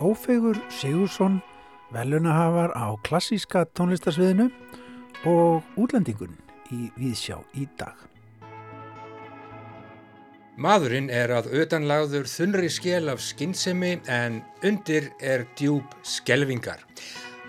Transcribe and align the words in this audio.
Ófegur 0.00 0.56
Sigursson, 0.70 1.40
velunahafar 1.90 2.70
á 2.78 2.94
klassíska 3.02 3.64
tónlistarsviðinu 3.74 4.46
og 5.26 5.66
útlendingun 5.74 6.36
í 6.70 6.92
Víðsjá 6.94 7.40
í 7.58 7.66
dag. 7.74 7.98
Maðurinn 10.60 11.10
er 11.10 11.34
að 11.34 11.50
auðanlagður 11.50 12.30
þunri 12.30 12.70
skél 12.70 13.10
af 13.10 13.22
skinnsemi 13.24 13.96
en 14.06 14.40
undir 14.62 15.10
er 15.18 15.48
djúb 15.58 15.90
skelvingar. 16.06 16.86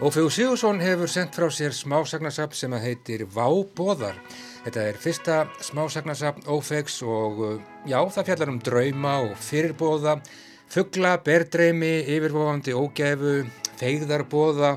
Ófegur 0.01 0.33
Sigursson 0.33 0.81
hefur 0.81 1.11
sendt 1.11 1.37
frá 1.37 1.45
sér 1.53 1.75
smásagnarsapn 1.77 2.57
sem 2.57 2.73
að 2.73 2.87
heitir 2.87 3.27
Vábóðar. 3.29 4.17
Þetta 4.65 4.87
er 4.89 4.97
fyrsta 4.97 5.41
smásagnarsapn 5.61 6.49
Ófegs 6.49 7.03
og 7.05 7.61
já, 7.85 8.01
það 8.01 8.31
fjallar 8.31 8.49
um 8.55 8.63
drauma 8.65 9.19
og 9.27 9.35
fyrirbóða 9.37 10.23
Fuggla, 10.71 11.17
berdreimi, 11.19 11.97
yfirvofandi 12.07 12.71
ógæfu, 12.71 13.31
feigðarbóða 13.75 14.69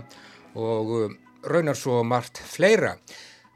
og 0.58 0.88
um, 0.90 1.12
raunar 1.46 1.78
svo 1.78 2.00
margt 2.02 2.40
fleira. 2.50 2.96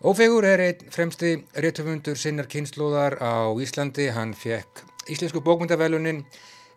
Ófegur 0.07 0.47
er 0.47 0.63
einn 0.69 0.93
fremsti 0.95 1.33
réttufundur 1.59 2.15
sinnar 2.15 2.47
kynnslóðar 2.47 3.19
á 3.19 3.51
Íslandi. 3.59 4.07
Hann 4.15 4.37
fekk 4.39 4.85
Íslensku 5.11 5.43
bókmyndavelunin 5.43 6.23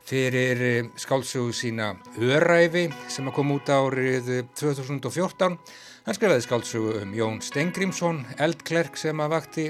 fyrir 0.09 0.65
um, 0.81 0.91
skálsögu 0.97 1.53
sína 1.53 1.93
Öræfi 2.17 2.87
sem 3.05 3.29
kom 3.29 3.53
út 3.53 3.69
árið 3.69 4.47
2014. 4.57 5.59
Hann 6.07 6.17
skrifaði 6.17 6.47
skálsögu 6.47 7.01
um 7.03 7.13
Jón 7.13 7.37
Stengrimsson, 7.45 8.25
eldklerk 8.41 8.97
sem 8.97 9.21
að 9.21 9.37
vakti 9.37 9.69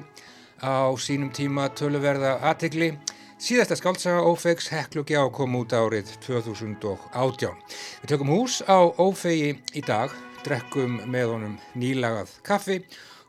á 0.63 0.87
sínum 0.95 1.35
tíma 1.35 1.67
töluverða 1.75 2.37
aðtegli. 2.39 2.93
Síðasta 3.41 3.73
skáltsaga 3.73 4.21
Ófegs 4.21 4.67
Heklugi 4.69 5.15
á 5.17 5.25
kom 5.33 5.55
út 5.57 5.73
árið 5.73 6.11
2018. 6.21 7.55
Við 8.03 8.11
tökum 8.11 8.29
hús 8.29 8.59
á 8.69 8.85
Ófegi 9.01 9.55
í 9.73 9.81
dag, 9.81 10.13
drekkum 10.45 10.99
með 11.09 11.31
honum 11.31 11.55
nýlagað 11.73 12.35
kaffi 12.45 12.77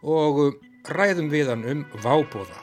og 0.04 0.58
ræðum 0.92 1.30
við 1.32 1.48
hann 1.54 1.64
um 1.64 1.80
vábóða. 2.04 2.58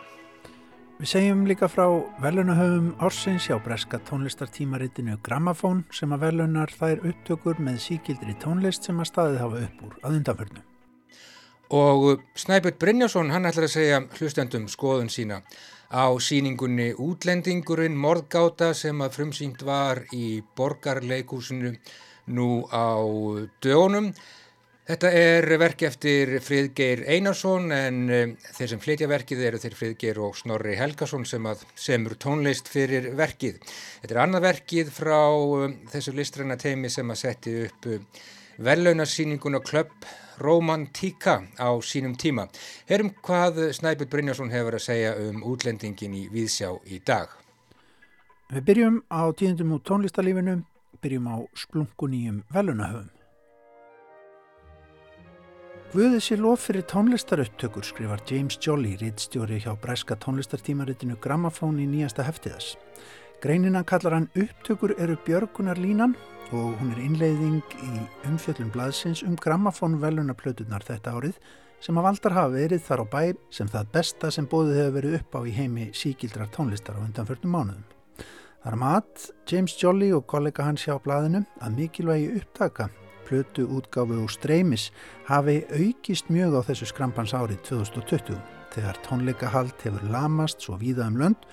Við 1.02 1.10
segjum 1.10 1.42
líka 1.50 1.72
frá 1.74 1.88
velunahöfum 2.22 2.92
Ársins 3.02 3.50
hjá 3.50 3.58
breska 3.66 3.98
tónlistartímaritinu 4.06 5.18
Grammafón 5.26 5.88
sem 5.90 6.14
að 6.14 6.28
velunar 6.28 6.70
þær 6.70 7.02
upptökur 7.02 7.58
með 7.58 7.82
síkildri 7.88 8.38
tónlist 8.46 8.86
sem 8.86 9.02
að 9.02 9.10
staðið 9.10 9.42
hafa 9.42 9.64
upp 9.66 9.82
úr 9.90 9.98
að 10.04 10.20
undanförnu. 10.20 10.64
Og 11.74 12.22
Snæbjörn 12.38 12.78
Brynjásson 12.78 13.34
hann 13.34 13.50
ætlar 13.50 13.66
að 13.66 13.76
segja 13.80 14.06
hlustendum 14.20 14.70
skoðun 14.70 15.10
sína 15.10 15.42
á 15.90 16.06
síningunni 16.22 16.92
Útlendingurinn 16.94 17.98
morðgáta 17.98 18.74
sem 18.78 19.02
að 19.02 19.16
frumsýnt 19.18 19.64
var 19.66 20.04
í 20.14 20.42
borgarleikúsinu 20.56 21.74
nú 22.30 22.66
á 22.70 23.02
dögunum. 23.62 24.14
Þetta 24.90 25.10
er 25.14 25.46
verk 25.62 25.84
eftir 25.86 26.32
Friðgeir 26.42 27.04
Einarsson 27.14 27.68
en 27.74 27.98
um, 28.10 28.32
þeir 28.58 28.72
sem 28.72 28.80
flytja 28.82 29.10
verkið 29.10 29.44
eru 29.46 29.60
þeir 29.62 29.76
Friðgeir 29.78 30.22
og 30.26 30.38
Snorri 30.38 30.74
Helgason 30.80 31.28
sem 31.30 31.46
að 31.46 31.62
semur 31.78 32.16
tónlist 32.18 32.70
fyrir 32.74 33.12
verkið. 33.18 33.60
Þetta 34.02 34.16
er 34.16 34.22
annað 34.24 34.48
verkið 34.48 34.90
frá 34.94 35.20
um, 35.30 35.76
þessu 35.94 36.16
listræna 36.18 36.58
teimi 36.58 36.90
sem 36.90 37.06
að 37.06 37.22
setti 37.22 37.54
upp 37.68 37.86
um, 37.86 38.10
verðlaunarsýninguna 38.66 39.62
Klöpp 39.62 40.10
romantíka 40.40 41.36
á 41.60 41.70
sínum 41.84 42.16
tíma. 42.16 42.48
Herum 42.90 43.12
hvað 43.22 43.70
Snæbjörn 43.76 44.10
Brynjarsson 44.10 44.52
hefur 44.54 44.80
að 44.80 44.86
segja 44.88 45.14
um 45.28 45.44
útlendingin 45.44 46.16
í 46.16 46.26
Víðsjá 46.32 46.72
í 46.88 47.02
dag. 47.06 47.30
Við 48.50 48.66
byrjum 48.66 49.00
á 49.14 49.30
tíðendum 49.30 49.76
út 49.78 49.86
tónlistarlífinu, 49.86 50.62
byrjum 51.04 51.28
á 51.30 51.38
splunkuníum 51.54 52.44
velunahöfum. 52.50 53.12
Guðið 55.90 56.20
sér 56.22 56.42
lof 56.44 56.68
fyrir 56.68 56.84
tónlistarupptökur 56.86 57.86
skrifar 57.86 58.22
James 58.30 58.60
Jolly, 58.62 58.92
rittstjóri 59.02 59.58
hjá 59.64 59.72
bræska 59.82 60.18
tónlistartímaritinu 60.22 61.16
Grammafón 61.22 61.80
í 61.82 61.88
nýjasta 61.90 62.26
heftiðas. 62.28 62.76
Greinina 63.42 63.82
kallar 63.82 64.18
hann 64.18 64.28
upptökur 64.38 64.94
eru 65.00 65.16
björgunar 65.26 65.80
línan 65.82 66.14
og 66.50 66.74
hún 66.80 66.94
er 66.96 67.02
innleiðing 67.04 67.74
í 67.86 67.92
umfjöllum 68.26 68.72
blaðsins 68.74 69.22
um 69.26 69.36
grammafón 69.38 70.00
velunarplötunar 70.02 70.82
þetta 70.88 71.14
árið 71.14 71.36
sem 71.84 71.98
að 72.00 72.08
valdar 72.08 72.36
hafa 72.36 72.54
verið 72.56 72.82
þar 72.88 73.04
á 73.04 73.06
bæ 73.14 73.24
sem 73.54 73.70
það 73.70 73.92
besta 73.94 74.32
sem 74.34 74.48
bóðið 74.50 74.80
hefur 74.82 74.96
verið 74.98 75.18
upp 75.20 75.38
á 75.38 75.40
í 75.46 75.54
heimi 75.56 75.86
síkildrar 75.94 76.50
tónlistar 76.56 76.98
á 76.98 77.06
undanförnum 77.06 77.54
mánuðum. 77.54 77.86
Þar 78.64 78.80
mat 78.82 79.28
James 79.48 79.78
Jolly 79.80 80.10
og 80.12 80.26
kollega 80.28 80.66
hans 80.66 80.84
hjá 80.88 80.98
blaðinu 81.00 81.46
að 81.62 81.78
mikilvægi 81.78 82.34
upptaka 82.42 82.90
plötu 83.30 83.68
útgáfu 83.70 84.18
og 84.24 84.34
streymis 84.34 84.90
hafi 85.30 85.62
aukist 85.70 86.34
mjög 86.34 86.58
á 86.60 86.62
þessu 86.72 86.90
skrampans 86.90 87.36
árið 87.38 87.62
2020 87.70 88.42
þegar 88.74 89.00
tónleikahald 89.06 89.86
hefur 89.86 90.10
lamast 90.10 90.66
svo 90.66 90.80
víða 90.82 91.08
um 91.08 91.22
lönd 91.22 91.48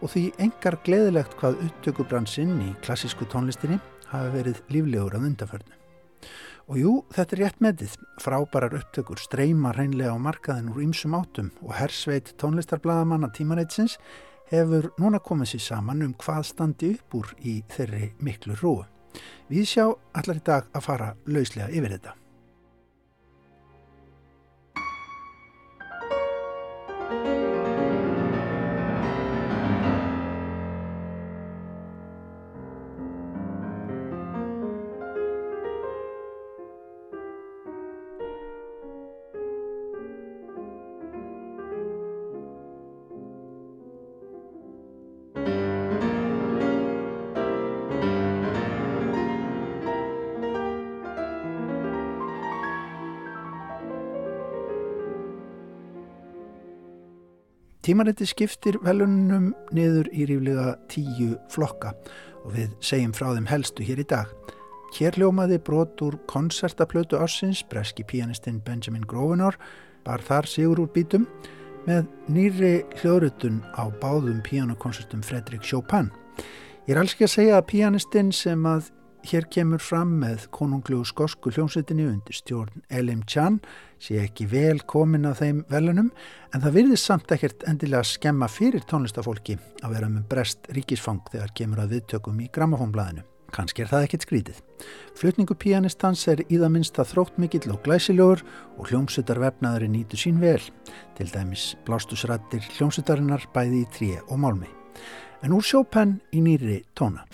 og 0.00 0.12
því 0.14 0.24
engar 0.40 0.78
gleðilegt 0.86 1.36
hvað 1.38 1.60
upptökubransinn 1.68 2.58
í 2.64 2.72
klassísku 2.82 3.28
tónlistinni 3.28 3.78
hafi 4.12 4.32
verið 4.34 4.62
líflegur 4.72 5.16
af 5.18 5.26
undanförnu. 5.28 5.74
Og 6.68 6.76
jú, 6.76 6.92
þetta 7.16 7.36
er 7.36 7.40
rétt 7.42 7.62
meðið. 7.64 7.94
Frábærar 8.20 8.76
upptökur 8.76 9.20
streyma 9.22 9.72
reynlega 9.72 10.12
á 10.12 10.18
markaðin 10.20 10.68
úr 10.74 10.82
ýmsum 10.84 11.16
áttum 11.16 11.48
og 11.64 11.72
hersveit 11.78 12.34
tónlistarblaðamanna 12.40 13.30
tímareitsins 13.32 13.96
hefur 14.52 14.90
núna 15.00 15.20
komið 15.24 15.54
sér 15.54 15.64
saman 15.64 16.04
um 16.04 16.14
hvað 16.20 16.44
standi 16.50 16.92
upp 16.98 17.18
úr 17.22 17.34
í 17.40 17.58
þeirri 17.72 18.12
miklu 18.20 18.56
rúu. 18.60 18.84
Við 19.48 19.68
sjá 19.72 19.84
allar 19.88 20.40
í 20.40 20.44
dag 20.44 20.68
að 20.76 20.88
fara 20.90 21.12
lauslega 21.24 21.72
yfir 21.72 21.96
þetta. 21.96 22.18
Tímariti 57.88 58.26
skiptir 58.28 58.76
velunum 58.84 59.46
niður 59.72 60.10
í 60.12 60.26
ríflega 60.28 60.74
tíu 60.92 61.38
flokka 61.48 61.94
og 62.42 62.50
við 62.52 62.74
segjum 62.84 63.14
frá 63.16 63.30
þeim 63.30 63.46
helstu 63.48 63.86
hér 63.88 64.02
í 64.02 64.04
dag. 64.10 64.34
Hér 64.98 65.16
hljómaði 65.16 65.56
brot 65.64 66.02
úr 66.04 66.18
koncertaplötu 66.28 67.16
ársins, 67.16 67.62
breski 67.64 68.04
pianistinn 68.04 68.58
Benjamin 68.66 69.08
Grosvenor, 69.08 69.56
bar 70.04 70.20
þar 70.20 70.50
sigur 70.52 70.82
úr 70.84 70.92
bítum 70.92 71.24
með 71.86 72.12
nýri 72.28 72.74
hljóðrutun 73.00 73.62
á 73.72 73.88
báðum 74.04 74.44
pianokoncertum 74.44 75.24
Fredrik 75.24 75.64
Chopin. 75.64 76.12
Ég 76.84 76.92
er 76.92 77.00
alls 77.00 77.16
ekki 77.16 77.24
að 77.24 77.36
segja 77.38 77.56
að 77.56 77.70
pianistinn 77.72 78.34
sem 78.36 78.68
að 78.68 78.92
hér 79.26 79.46
kemur 79.50 79.82
fram 79.82 80.12
með 80.22 80.46
konunglu 80.54 81.00
skosku 81.06 81.50
hljómsveitinni 81.54 82.06
undir 82.08 82.36
stjórn 82.36 82.84
Elim 82.90 83.24
Chan 83.26 83.58
sé 83.98 84.20
ekki 84.22 84.46
vel 84.50 84.82
komin 84.86 85.26
af 85.28 85.40
þeim 85.42 85.64
velunum 85.72 86.12
en 86.54 86.62
það 86.62 86.76
virðist 86.76 87.08
samt 87.08 87.32
ekkert 87.34 87.66
endilega 87.70 88.04
að 88.04 88.12
skemma 88.12 88.48
fyrir 88.52 88.86
tónlistafólki 88.88 89.58
að 89.82 89.96
vera 89.96 90.12
með 90.12 90.28
brest 90.30 90.70
ríkisfang 90.76 91.26
þegar 91.32 91.54
kemur 91.60 91.82
að 91.82 91.96
viðtökum 91.96 92.38
í 92.44 92.48
gramafónblæðinu. 92.54 93.26
Kanski 93.54 93.82
er 93.82 93.88
það 93.88 94.06
ekkert 94.06 94.26
skrítið. 94.26 94.56
Flutningu 95.16 95.56
pianistans 95.56 96.26
er 96.28 96.42
í 96.46 96.58
það 96.60 96.74
minnst 96.74 96.98
að 97.00 97.14
þrótt 97.14 97.38
mikill 97.40 97.72
og 97.72 97.80
glæsilegur 97.86 98.44
og 98.76 98.90
hljómsveitar 98.90 99.40
vefnaðari 99.40 99.88
nýtu 99.92 100.20
sín 100.20 100.40
vel, 100.42 100.60
til 101.16 101.30
dæmis 101.32 101.70
blástusrættir 101.88 102.68
hljómsveitarinnar 102.76 103.48
bæði 103.54 103.84
í 103.86 103.92
tríu 103.96 104.20
og 104.28 104.42
málmi. 104.44 104.68
En 105.42 105.54
úr 105.56 105.64
sjópenn 105.64 106.18
í 106.34 106.44
nýri 106.44 106.82
tóna. 106.98 107.24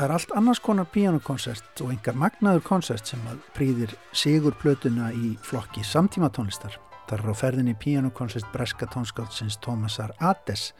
Það 0.00 0.06
er 0.06 0.12
allt 0.14 0.30
annars 0.32 0.60
konar 0.64 0.86
píanokonsert 0.88 1.80
og 1.84 1.90
engar 1.92 2.16
magnaður 2.16 2.62
konsert 2.64 3.04
sem 3.10 3.20
að 3.28 3.42
prýðir 3.52 3.90
sigur 4.16 4.54
plötuna 4.56 5.10
í 5.12 5.34
flokki 5.44 5.82
samtíma 5.84 6.30
tónlistar. 6.32 6.78
Það 7.04 7.18
er 7.18 7.28
á 7.28 7.34
ferðinni 7.36 7.74
píanokonsert 7.76 8.48
breska 8.48 8.88
tónskáldsins 8.88 9.58
Thomasar 9.60 10.14
Ades 10.24 10.70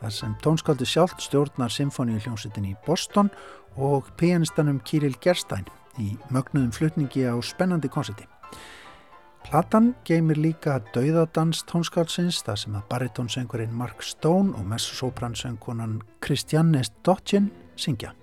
þar 0.00 0.14
sem 0.16 0.32
tónskáldi 0.42 0.88
sjálft 0.90 1.22
stjórnar 1.22 1.70
symfóníu 1.70 2.18
hljómsettin 2.24 2.66
í 2.66 2.74
Boston 2.82 3.30
og 3.78 4.10
pianistanum 4.18 4.82
Kirill 4.82 5.14
Gerstein 5.22 5.70
í 6.02 6.16
mögnuðum 6.34 6.74
flutningi 6.74 7.28
á 7.30 7.38
spennandi 7.46 7.86
konserti. 7.86 8.26
Platan 9.46 9.92
geymir 10.02 10.42
líka 10.42 10.80
dauðadans 10.90 11.62
tónskáldsins 11.70 12.42
þar 12.42 12.58
sem 12.64 12.74
að 12.74 12.90
baritónsöngurinn 12.90 13.78
Mark 13.78 14.02
Stone 14.02 14.58
og 14.58 14.66
messosopransöngunan 14.74 16.00
Kristjanne 16.18 16.82
Stottin 16.82 17.52
syngja. 17.78 18.16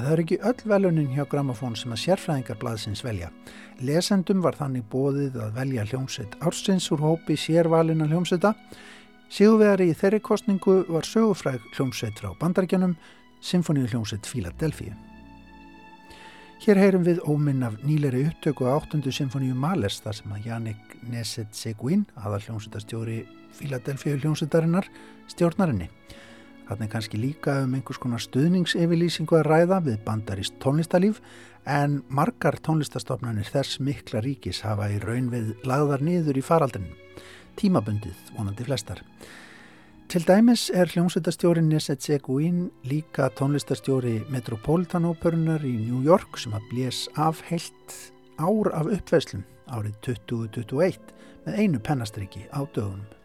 En 0.00 0.06
það 0.06 0.14
er 0.14 0.20
ekki 0.22 0.36
öll 0.48 0.62
velunin 0.70 1.10
hjá 1.12 1.26
Gramafón 1.28 1.74
sem 1.76 1.92
að 1.92 1.98
sérfræðingar 2.00 2.56
blaðsins 2.56 3.02
velja. 3.04 3.26
Lesendum 3.84 4.38
var 4.40 4.56
þannig 4.56 4.86
bóðið 4.88 5.34
að 5.44 5.58
velja 5.58 5.82
hljómsveit 5.90 6.38
ársins 6.40 6.86
úr 6.94 7.02
hópi 7.04 7.36
sérvalina 7.36 8.06
hljómsveita. 8.08 8.54
Sigurvegari 9.28 9.90
í 9.90 9.98
þeirri 10.00 10.22
kostningu 10.24 10.78
var 10.88 11.04
sögufræg 11.04 11.66
hljómsveit 11.74 12.16
frá 12.16 12.30
bandaríkjanum, 12.40 12.94
Symfóníu 13.44 13.90
hljómsveit 13.92 14.24
Fíladelfíu. 14.24 14.94
Hér 16.64 16.80
heyrum 16.80 17.04
við 17.04 17.20
óminn 17.28 17.60
af 17.68 17.76
nýleri 17.84 18.24
upptöku 18.30 18.72
á 18.72 18.80
8. 18.80 19.04
Symfóníu 19.04 19.52
Males 19.52 20.00
þar 20.00 20.16
sem 20.16 20.32
að 20.32 20.48
Jannik 20.48 20.96
Neset 21.12 21.52
Seguin, 21.52 22.08
aðal 22.16 22.40
hljómsveitastjóri 22.46 23.20
Fíladelfíu 23.60 24.16
hljómsveitarinnar, 24.16 24.88
stjórnarinni. 25.28 25.92
Er 26.70 26.86
kannski 26.86 27.18
líka 27.18 27.64
um 27.64 27.72
einhvers 27.74 27.98
konar 27.98 28.22
stuðningsefilýsingu 28.22 29.34
að 29.40 29.48
ræða 29.48 29.80
við 29.88 29.96
bandarist 30.04 30.54
tónlistalíf 30.62 31.18
en 31.66 31.96
margar 32.08 32.60
tónlistastofnanir 32.62 33.48
þess 33.50 33.80
mikla 33.82 34.22
ríkis 34.22 34.62
hafa 34.62 34.86
í 34.94 35.00
raun 35.02 35.32
við 35.32 35.50
lagðar 35.66 36.04
niður 36.06 36.38
í 36.38 36.44
faraldinu. 36.46 36.94
Tímabundið 37.58 38.30
vonandi 38.36 38.68
flestar. 38.70 39.02
Til 40.10 40.22
dæmis 40.26 40.70
er 40.70 40.94
hljómsveitastjórin 40.94 41.68
Neset 41.70 42.06
Seguin 42.06 42.68
líka 42.86 43.28
tónlistastjóri 43.34 44.20
Metropolitanóperunar 44.30 45.66
í 45.66 45.74
New 45.82 46.06
York 46.06 46.38
sem 46.38 46.54
að 46.54 46.70
blés 46.70 47.08
af 47.18 47.42
heilt 47.50 47.96
ár 48.38 48.70
af 48.78 48.86
uppveslum 48.94 49.42
árið 49.74 49.98
2021 50.06 51.16
með 51.46 51.64
einu 51.64 51.82
pennastriki 51.82 52.46
á 52.54 52.62
dögunum. 52.62 53.19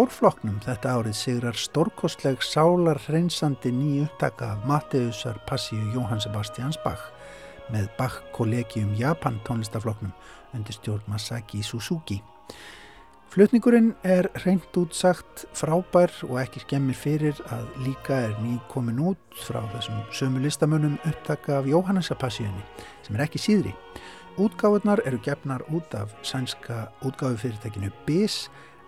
Kórfloknum 0.00 0.54
þetta 0.64 0.94
árið 0.96 1.16
sigrar 1.18 1.56
stórkostleg 1.60 2.40
sálar 2.40 2.96
hreinsandi 3.04 3.68
ný 3.68 3.88
upptaka 4.06 4.54
af 4.54 4.62
Matteusar 4.64 5.36
Passíu 5.44 5.82
Jóhann 5.92 6.22
Sebastians 6.24 6.78
Bach 6.80 7.02
með 7.68 7.90
Bach 7.98 8.16
Collegium 8.32 8.94
Japan 8.96 9.36
tónlistafloknum 9.44 10.14
undir 10.56 10.78
stjórn 10.78 11.04
Masaki 11.10 11.60
Suzuki. 11.60 12.22
Flutningurinn 13.28 13.90
er 14.00 14.30
reynd 14.46 14.72
útsagt 14.80 15.44
frábær 15.52 16.14
og 16.30 16.38
ekki 16.46 16.64
skemmir 16.64 16.96
fyrir 16.96 17.44
að 17.52 17.68
líka 17.84 18.22
er 18.30 18.32
ný 18.40 18.56
komin 18.72 19.02
út 19.12 19.42
frá 19.44 19.60
þessum 19.74 20.00
sömu 20.16 20.40
listamönnum 20.46 20.96
upptaka 21.10 21.58
af 21.58 21.68
Jóhannesa 21.68 22.16
Passíunni 22.16 22.64
sem 23.04 23.20
er 23.20 23.26
ekki 23.26 23.42
síðri. 23.42 23.76
Útgáðunar 24.40 25.04
eru 25.04 25.20
gefnar 25.20 25.60
út 25.68 25.92
af 25.92 26.16
sænska 26.24 26.86
útgáðufyrirtekinu 27.04 27.92
BIS 28.08 28.46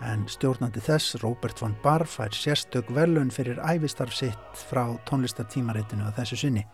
en 0.08 0.24
stjórnandi 0.30 0.82
þess, 0.82 1.16
Robert 1.22 1.60
von 1.62 1.74
Barr, 1.82 2.04
fær 2.08 2.34
sérstök 2.34 2.90
velun 2.94 3.30
fyrir 3.34 3.60
æfistarf 3.62 4.14
sitt 4.16 4.62
frá 4.68 4.84
tónlistartímaritinu 5.08 6.06
á 6.08 6.10
þessu 6.16 6.38
sinni. 6.42 6.64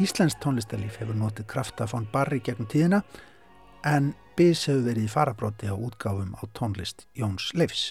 Íslensk 0.00 0.40
tónlistarlíf 0.40 0.98
hefur 1.00 1.18
notið 1.18 1.48
krafta 1.50 1.88
von 1.90 2.08
Barr 2.12 2.32
í 2.36 2.42
gegnum 2.44 2.68
tíðina 2.70 3.02
en 3.84 4.12
bis 4.36 4.66
hefur 4.68 4.86
verið 4.88 5.08
í 5.08 5.12
farabróti 5.12 5.72
á 5.72 5.76
útgáfum 5.76 6.36
á 6.36 6.42
tónlist 6.56 7.06
Jóns 7.16 7.50
Leifs. 7.54 7.90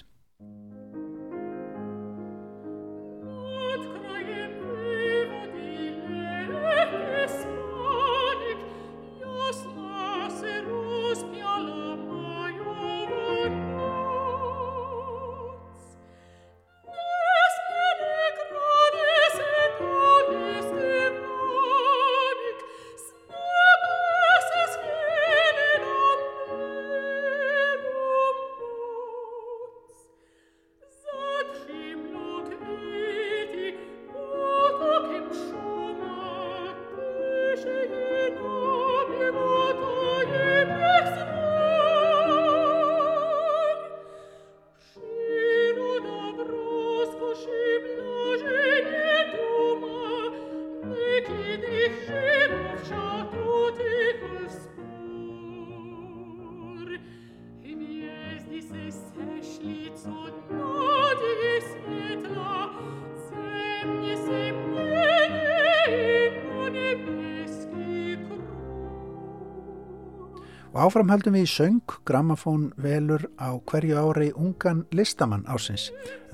Og 70.69 70.83
áframhaldum 70.85 71.33
við 71.33 71.47
í 71.47 71.49
söng, 71.49 71.93
Grammafón 72.05 72.67
velur 72.77 73.23
á 73.41 73.57
hverju 73.57 73.95
ári 73.97 74.27
ungan 74.37 74.83
listamann 74.93 75.47
ásins. 75.49 75.87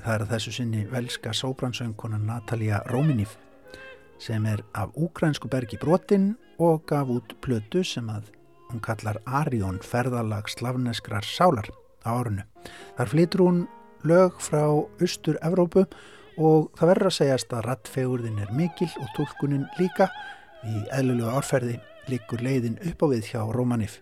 Það 0.04 0.16
er 0.16 0.26
þessu 0.34 0.52
sinni 0.58 0.82
velska 0.92 1.32
sóbransöngkonan 1.32 2.26
Natalia 2.28 2.82
Rominív 2.92 3.38
sem 4.20 4.44
er 4.46 4.60
af 4.76 4.92
úgrænsku 5.00 5.48
bergi 5.48 5.80
brotinn 5.80 6.34
og 6.60 6.84
gaf 6.88 7.08
út 7.08 7.36
plötu 7.40 7.84
sem 7.84 8.10
að 8.12 8.28
hún 8.72 8.84
kallar 8.84 9.22
Arion 9.24 9.80
ferðalag 9.80 10.52
slavneskrar 10.52 11.24
sálar 11.24 11.72
á 12.04 12.12
árunu. 12.20 12.44
Þar 13.00 13.12
flytur 13.12 13.44
hún 13.48 13.66
lög 14.04 14.36
frá 14.44 14.68
Östur-Evrópu 15.00 15.86
og 16.36 16.74
það 16.76 16.92
verður 16.92 17.12
að 17.12 17.20
segjast 17.22 17.56
að 17.56 17.70
rattfegurðin 17.70 18.44
er 18.44 18.52
mikil 18.52 18.92
og 19.00 19.08
tólkunin 19.16 19.70
líka 19.80 20.10
í 20.68 20.84
eðlulegu 20.92 21.32
árferði 21.32 21.80
likur 22.12 22.44
leiðin 22.44 22.82
upp 22.84 23.00
á 23.00 23.08
við 23.16 23.32
hjá 23.32 23.40
Romanív 23.48 24.02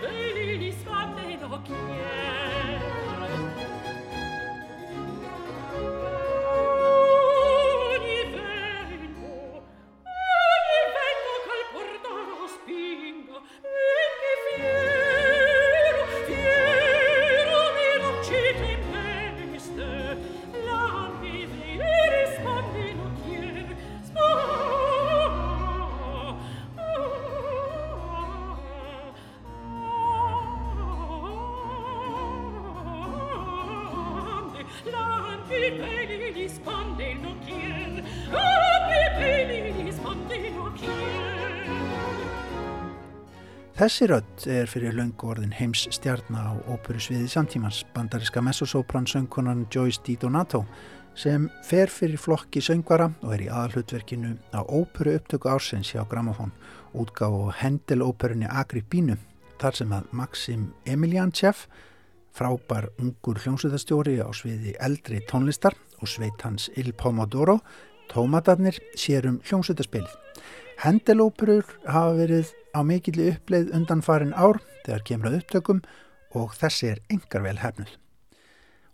belli 0.00 0.58
gli 0.58 0.72
spanne 0.72 1.38
d'occhiere 1.38 2.55
Þessi 43.76 44.06
rödd 44.08 44.44
er 44.48 44.70
fyrir 44.72 44.94
löngu 44.96 45.26
orðin 45.28 45.50
heims 45.52 45.82
stjarnar 45.92 46.46
á 46.48 46.54
óperusviði 46.72 47.26
samtímans, 47.28 47.82
bandariska 47.92 48.40
messosopran 48.40 49.04
söngkonan 49.04 49.66
Joyce 49.68 50.00
Di 50.06 50.14
Donato 50.16 50.62
sem 51.12 51.50
fer 51.60 51.92
fyrir 51.92 52.16
flokki 52.16 52.62
söngvara 52.64 53.10
og 53.20 53.34
er 53.36 53.44
í 53.44 53.50
aðalhutverkinu 53.52 54.32
á 54.56 54.64
óperu 54.64 55.18
upptöku 55.18 55.52
ársins 55.52 55.92
hjá 55.92 56.06
Gramofón, 56.08 56.56
útgáð 56.96 57.36
og 57.42 57.52
hendelóperunni 57.60 58.48
Agripínu, 58.48 59.18
þar 59.60 59.80
sem 59.82 59.92
að 59.92 60.08
Maxim 60.24 60.66
Emiliantsev, 60.88 61.66
frábær 62.32 62.88
ungur 62.96 63.44
hljómsveitastjóri 63.44 64.22
á 64.24 64.32
sviði 64.32 64.72
eldri 64.80 65.20
tónlistar 65.28 65.76
og 66.00 66.08
sveit 66.08 66.40
hans 66.48 66.70
Il 66.80 66.94
Pomodoro, 66.96 67.60
tómatarnir 68.08 68.80
sérum 68.96 69.42
hljómsveitaspilið. 69.44 70.16
Hendelóperur 70.80 71.68
hafa 71.84 72.16
verið 72.16 72.56
á 72.76 72.80
mikilli 72.84 73.30
uppleið 73.32 73.72
undan 73.76 74.02
farin 74.04 74.34
ár 74.36 74.60
þegar 74.84 75.04
kemur 75.08 75.30
að 75.30 75.38
upptökum 75.40 75.80
og 76.36 76.52
þessi 76.60 76.92
er 76.92 77.00
engar 77.12 77.44
vel 77.46 77.56
hefnuð. 77.62 77.92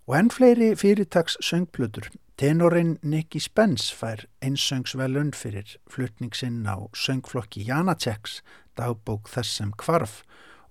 Og 0.07 0.15
enn 0.19 0.31
fleiri 0.31 0.73
fyrirtags 0.75 1.37
söngplötur. 1.43 2.09
Tenorinn 2.39 2.97
Nicky 3.03 3.39
Spence 3.39 3.93
fær 3.93 4.25
einsöngsvelund 4.43 5.35
fyrir 5.37 5.75
flutningsinn 5.91 6.63
á 6.65 6.89
söngflokki 6.97 7.67
Janaceks, 7.67 8.41
dagbók 8.75 9.29
þess 9.29 9.59
sem 9.59 9.71
kvarf 9.77 10.23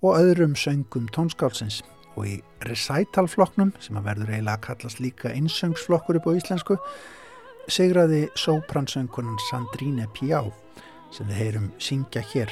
og 0.03 0.17
öðrum 0.19 0.57
söngum 0.59 1.07
tónskálsins 1.15 1.79
og 2.17 2.27
í 2.27 2.35
recitalflokknum 2.67 3.71
sem 3.81 3.97
að 3.97 4.09
verður 4.09 4.33
eiginlega 4.33 4.57
að 4.57 4.65
kallast 4.67 5.01
líka 5.01 5.31
einsöngsflokkur 5.31 6.19
upp 6.19 6.29
á 6.29 6.37
íslensku 6.37 6.77
segraði 7.71 8.27
sópransöngunan 8.37 9.39
Sandrine 9.47 10.09
Pjá 10.17 10.43
sem 11.15 11.31
við 11.31 11.39
heyrum 11.39 11.71
syngja 11.79 12.25
hér 12.33 12.51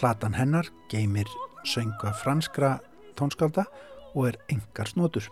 Platan 0.00 0.32
hennar 0.32 0.64
geymir 0.88 1.28
sönga 1.68 2.14
franskra 2.16 2.78
tónskálda 3.20 3.66
og 4.14 4.30
er 4.30 4.38
engar 4.48 4.88
snótur. 4.88 5.26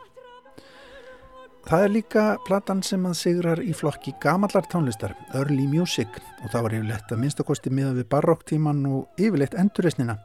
Það 1.69 1.85
er 1.85 1.93
líka 1.93 2.25
platan 2.45 2.83
sem 2.85 3.07
að 3.09 3.17
sigrar 3.17 3.63
í 3.65 3.73
flokki 3.77 4.13
gamallar 4.21 4.69
tónlistar, 4.69 5.15
Early 5.33 5.65
Music 5.69 6.21
og 6.43 6.53
það 6.53 6.67
var 6.67 6.77
yfirleitt 6.79 7.13
að 7.13 7.23
minnstakosti 7.25 7.73
miða 7.73 7.97
við 7.97 8.09
barokktíman 8.13 8.85
og 8.93 9.21
yfirleitt 9.21 9.57
endurreysnina. 9.57 10.19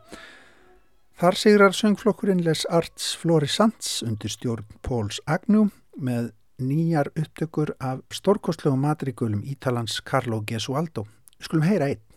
Þar 1.19 1.39
sigrar 1.39 1.75
söngflokkurinn 1.79 2.43
Les 2.43 2.67
Arts 2.67 3.13
Florissants 3.19 4.01
undir 4.03 4.31
stjórn 4.31 4.67
Póls 4.83 5.23
Agnew 5.23 5.69
með 5.95 6.33
nýjar 6.59 7.13
upptökur 7.15 7.77
af 7.79 8.03
stórkostlegu 8.11 8.75
matrigulum 8.75 9.43
Ítalans 9.47 10.01
Carlo 10.03 10.43
Gesualdo. 10.47 11.07
Skulum 11.39 11.63
heyra 11.63 11.93
einn. 11.93 12.12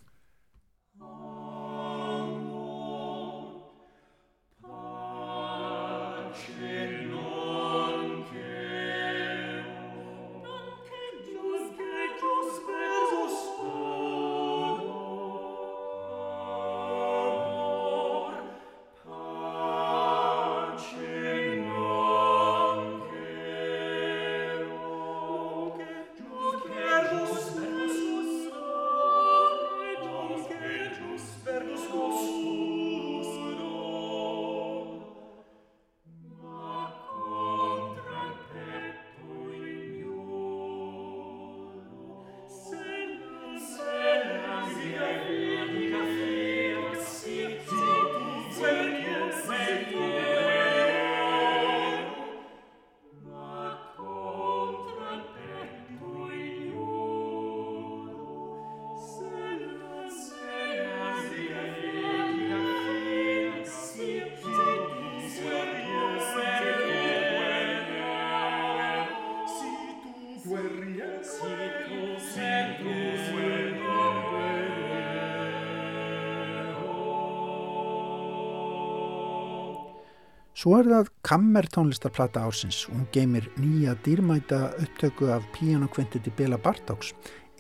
Svo 80.57 80.79
er 80.79 80.87
það 80.89 81.09
Kammer 81.27 81.67
tónlistarplata 81.69 82.41
ársins. 82.49 82.79
Hún 82.89 83.03
geymir 83.13 83.51
nýja 83.61 83.93
dýrmæta 84.07 84.71
upptöku 84.81 85.29
af 85.29 85.45
píanokvintiti 85.53 86.33
Bela 86.39 86.57
Bartóks, 86.57 87.11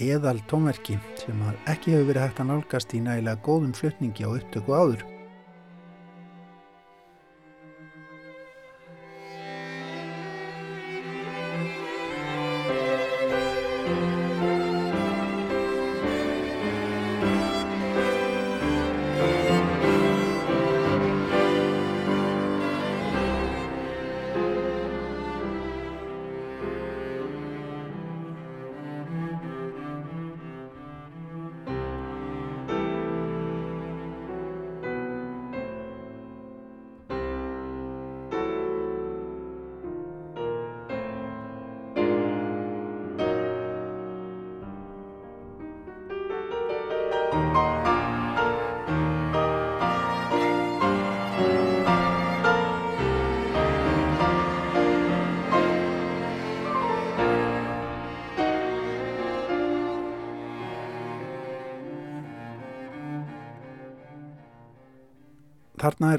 eðal 0.01 0.41
tónverki 0.49 0.97
sem 1.21 1.43
ekki 1.69 1.93
hefur 1.93 2.09
verið 2.15 2.25
hægt 2.25 2.41
að 2.41 2.49
nálgast 2.55 2.97
í 2.97 3.03
nægilega 3.05 3.45
góðum 3.45 3.77
flutningi 3.77 4.25
á 4.25 4.33
upptöku 4.33 4.73
áður. 4.73 5.05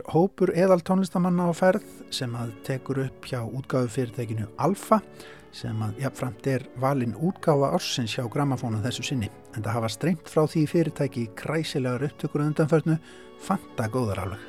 Hópur 0.07 0.53
eðal 0.55 0.79
tónlistamanna 0.87 1.49
á 1.49 1.53
ferð 1.55 1.87
sem 2.15 2.31
að 2.39 2.53
tekur 2.67 3.01
upp 3.07 3.25
hjá 3.27 3.41
útgáðu 3.43 3.89
fyrirtækinu 3.91 4.47
Alfa 4.63 5.01
sem 5.51 5.81
að 5.83 5.99
jafnframt 6.03 6.47
er 6.47 6.63
valin 6.79 7.15
útgáfa 7.15 7.73
ársins 7.75 8.13
hjá 8.15 8.23
gramafónu 8.31 8.79
þessu 8.83 9.03
sinni 9.03 9.29
en 9.55 9.65
það 9.65 9.73
hafa 9.79 9.89
streymt 9.91 10.31
frá 10.31 10.45
því 10.47 10.63
fyrirtæki 10.71 11.25
kræsilegar 11.39 12.07
upptökur 12.07 12.45
undanförnu 12.45 12.97
fanta 13.43 13.89
góðar 13.91 14.23
alveg. 14.23 14.39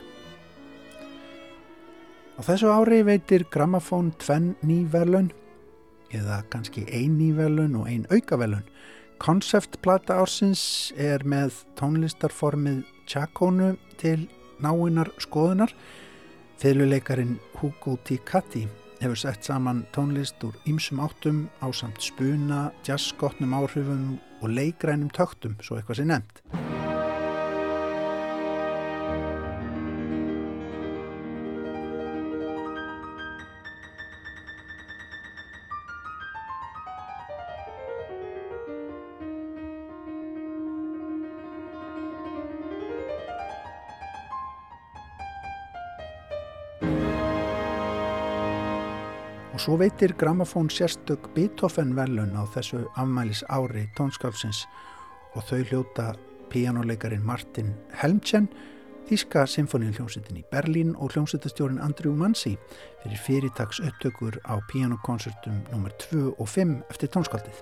Á 2.39 2.41
þessu 2.47 2.71
ári 2.71 3.03
veitir 3.03 3.49
gramafón 3.51 4.13
tvenn 4.23 4.53
nýverlun 4.63 5.33
eða 6.15 6.45
kannski 6.53 6.87
ein 6.87 7.19
nýverlun 7.19 7.75
og 7.81 7.91
ein 7.91 8.07
aukaverlun. 8.15 8.63
Konceptplata 9.19 10.21
ársins 10.23 10.93
er 10.95 11.27
með 11.27 11.65
tónlistarformið 11.81 12.85
Tjakónu 13.09 13.73
til 13.99 14.29
náinnar 14.65 15.13
skoðunar. 15.23 15.75
Fyrirleikarin 16.59 17.37
Hugo 17.61 17.97
T. 18.05 18.19
Catti 18.27 18.67
hefur 18.99 19.19
sett 19.19 19.47
saman 19.47 19.85
tónlist 19.95 20.43
úr 20.43 20.57
ýmsum 20.67 21.03
áttum 21.05 21.45
á 21.63 21.71
samt 21.71 22.03
spuna, 22.03 22.73
jazzskotnum 22.87 23.55
áhrifum 23.55 24.19
og 24.43 24.51
leikrænum 24.51 25.13
töktum, 25.15 25.59
svo 25.63 25.79
eitthvað 25.79 26.03
sé 26.03 26.09
nefnt. 26.11 26.78
Svo 49.69 49.77
veitir 49.77 50.15
Gramafón 50.17 50.71
sérstök 50.71 51.29
Beethoven 51.35 51.91
velun 51.93 52.33
á 52.41 52.49
þessu 52.49 52.87
afmælis 52.97 53.43
ári 53.53 53.83
tónskálsins 53.99 54.63
og 55.37 55.45
þau 55.45 55.61
hljóta 55.61 56.07
píjánuleikarin 56.49 57.21
Martin 57.21 57.75
Helmchen, 58.01 58.49
Þíska 59.11 59.45
Sinfoníuljónsettin 59.45 60.41
í 60.41 60.47
Berlín 60.49 60.97
og 60.97 61.13
hljónsettastjórin 61.13 61.85
Andrew 61.85 62.17
Mansi 62.17 62.57
fyrir 63.03 63.21
fyrirtags 63.27 63.85
upptökur 63.85 64.41
á 64.49 64.57
píjánukonsertum 64.73 65.61
nr. 65.69 65.93
2 66.01 66.41
og 66.41 66.49
5 66.49 66.79
eftir 66.89 67.13
tónskaldið. 67.13 67.61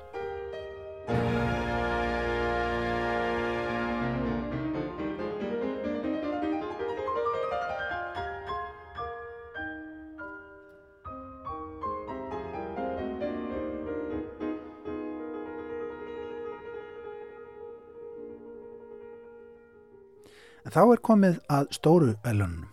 Þá 20.77 20.83
er 20.93 21.01
komið 21.09 21.37
að 21.49 21.71
stóru 21.73 22.11
velunum. 22.21 22.67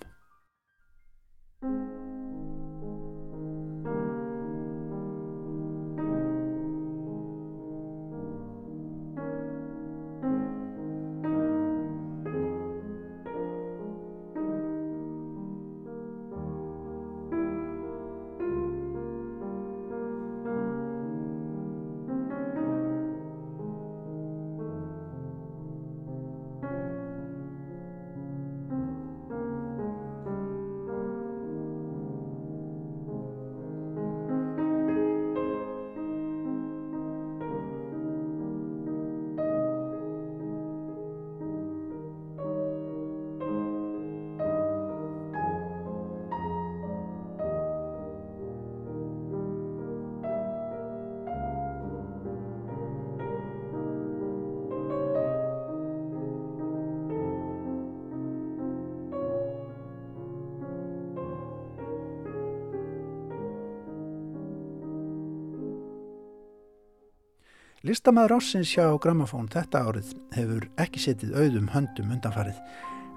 Listamæður 67.83 68.37
ássins 68.37 68.69
hjá 68.71 68.85
Grammafón 69.03 69.49
þetta 69.51 69.81
árið 69.83 70.11
hefur 70.31 70.65
ekki 70.79 71.01
setið 71.03 71.33
auðum 71.35 71.65
höndum 71.73 72.13
undanfarið 72.15 72.61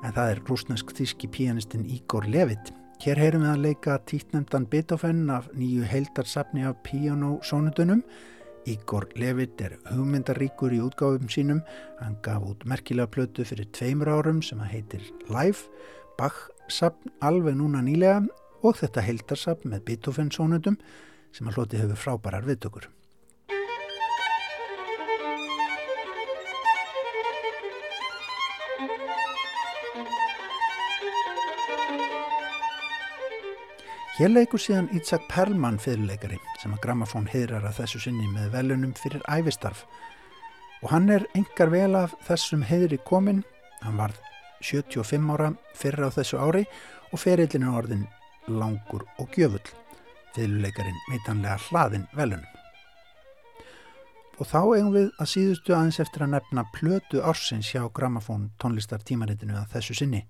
en 0.02 0.16
það 0.16 0.30
er 0.32 0.40
rúsnesk 0.48 0.90
þíski 0.98 1.28
pianistinn 1.36 1.84
Igor 1.86 2.26
Levit. 2.26 2.72
Hér 3.04 3.20
heyrum 3.22 3.44
við 3.44 3.52
að 3.52 3.62
leika 3.62 3.94
títnemdan 4.10 4.66
Beethoven 4.72 5.30
af 5.30 5.46
nýju 5.54 5.86
heildarsafni 5.86 6.66
af 6.66 6.80
pianosónutunum. 6.88 8.02
Igor 8.66 9.06
Levit 9.14 9.62
er 9.62 9.78
hugmyndaríkur 9.92 10.74
í 10.74 10.82
útgáfum 10.82 11.30
sínum. 11.30 11.62
Hann 12.02 12.18
gaf 12.26 12.50
út 12.50 12.66
merkilega 12.66 13.06
plötu 13.06 13.46
fyrir 13.46 13.70
tveimur 13.70 14.10
árum 14.16 14.42
sem 14.42 14.58
að 14.58 14.72
heitir 14.74 15.06
Live, 15.30 15.70
Bach-safn 16.18 17.14
alveg 17.22 17.54
núna 17.62 17.86
nýlega 17.86 18.26
og 18.66 18.82
þetta 18.82 19.06
heildarsafn 19.12 19.76
með 19.76 19.86
Beethoven-sónutum 19.92 20.82
sem 21.30 21.46
að 21.46 21.60
hloti 21.60 21.84
hefur 21.86 22.02
frábærar 22.08 22.50
viðtökur. 22.50 22.95
Hér 34.16 34.30
leikur 34.32 34.56
síðan 34.56 34.86
Ítzak 34.96 35.26
Perlmann 35.28 35.76
fyrirleikari 35.76 36.38
sem 36.62 36.72
að 36.72 36.86
Grammafón 36.86 37.26
heyrar 37.28 37.66
að 37.68 37.82
þessu 37.82 37.98
sinni 38.00 38.24
með 38.32 38.46
velunum 38.54 38.94
fyrir 38.96 39.20
æfistarf 39.28 39.82
og 40.80 40.88
hann 40.88 41.10
er 41.12 41.26
engar 41.36 41.68
vel 41.68 41.98
af 41.98 42.14
þessum 42.24 42.62
heyri 42.64 42.96
komin, 43.04 43.42
hann 43.82 44.00
varð 44.00 44.16
75 44.64 45.28
ára 45.34 45.50
fyrir 45.76 46.08
á 46.08 46.10
þessu 46.16 46.40
ári 46.40 46.64
og 47.12 47.20
ferillinu 47.20 47.76
orðin 47.76 48.06
langur 48.48 49.04
og 49.20 49.36
gjöfull. 49.36 49.68
Fiðluleikarin 50.32 50.96
meitanlega 51.10 51.60
hlaðin 51.68 52.08
velunum. 52.16 52.48
Og 54.40 54.48
þá 54.48 54.60
eigum 54.64 54.92
við 54.96 55.10
að 55.20 55.32
síðustu 55.34 55.76
aðeins 55.76 56.00
eftir 56.00 56.24
að 56.24 56.38
nefna 56.38 56.64
plötu 56.72 57.20
ársins 57.20 57.68
hjá 57.68 57.84
Gramafón 57.92 58.48
tónlistar 58.56 59.04
tímaritinu 59.04 59.60
að 59.60 59.76
þessu 59.76 60.00
sinni. 60.00 60.24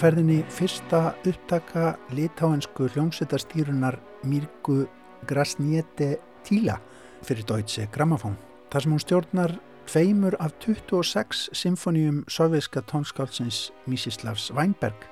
Ferðinni 0.00 0.38
fyrsta 0.48 1.10
upptaka 1.28 1.90
litáensku 2.16 2.86
hljómsveitastýrunar 2.94 3.98
Mirku 4.24 4.86
Grasniete 5.28 6.14
Tíla 6.46 6.78
fyrir 7.26 7.44
Deutsche 7.44 7.84
Grammophon. 7.92 8.38
Það 8.72 8.84
sem 8.84 8.94
hún 8.94 9.02
stjórnar 9.04 9.54
tveimur 9.90 10.38
af 10.40 10.54
26 10.64 11.50
symfónium 11.52 12.22
sovjerska 12.32 12.80
tónskálsins 12.88 13.74
Mísislavs 13.84 14.48
Weinberg. 14.56 15.04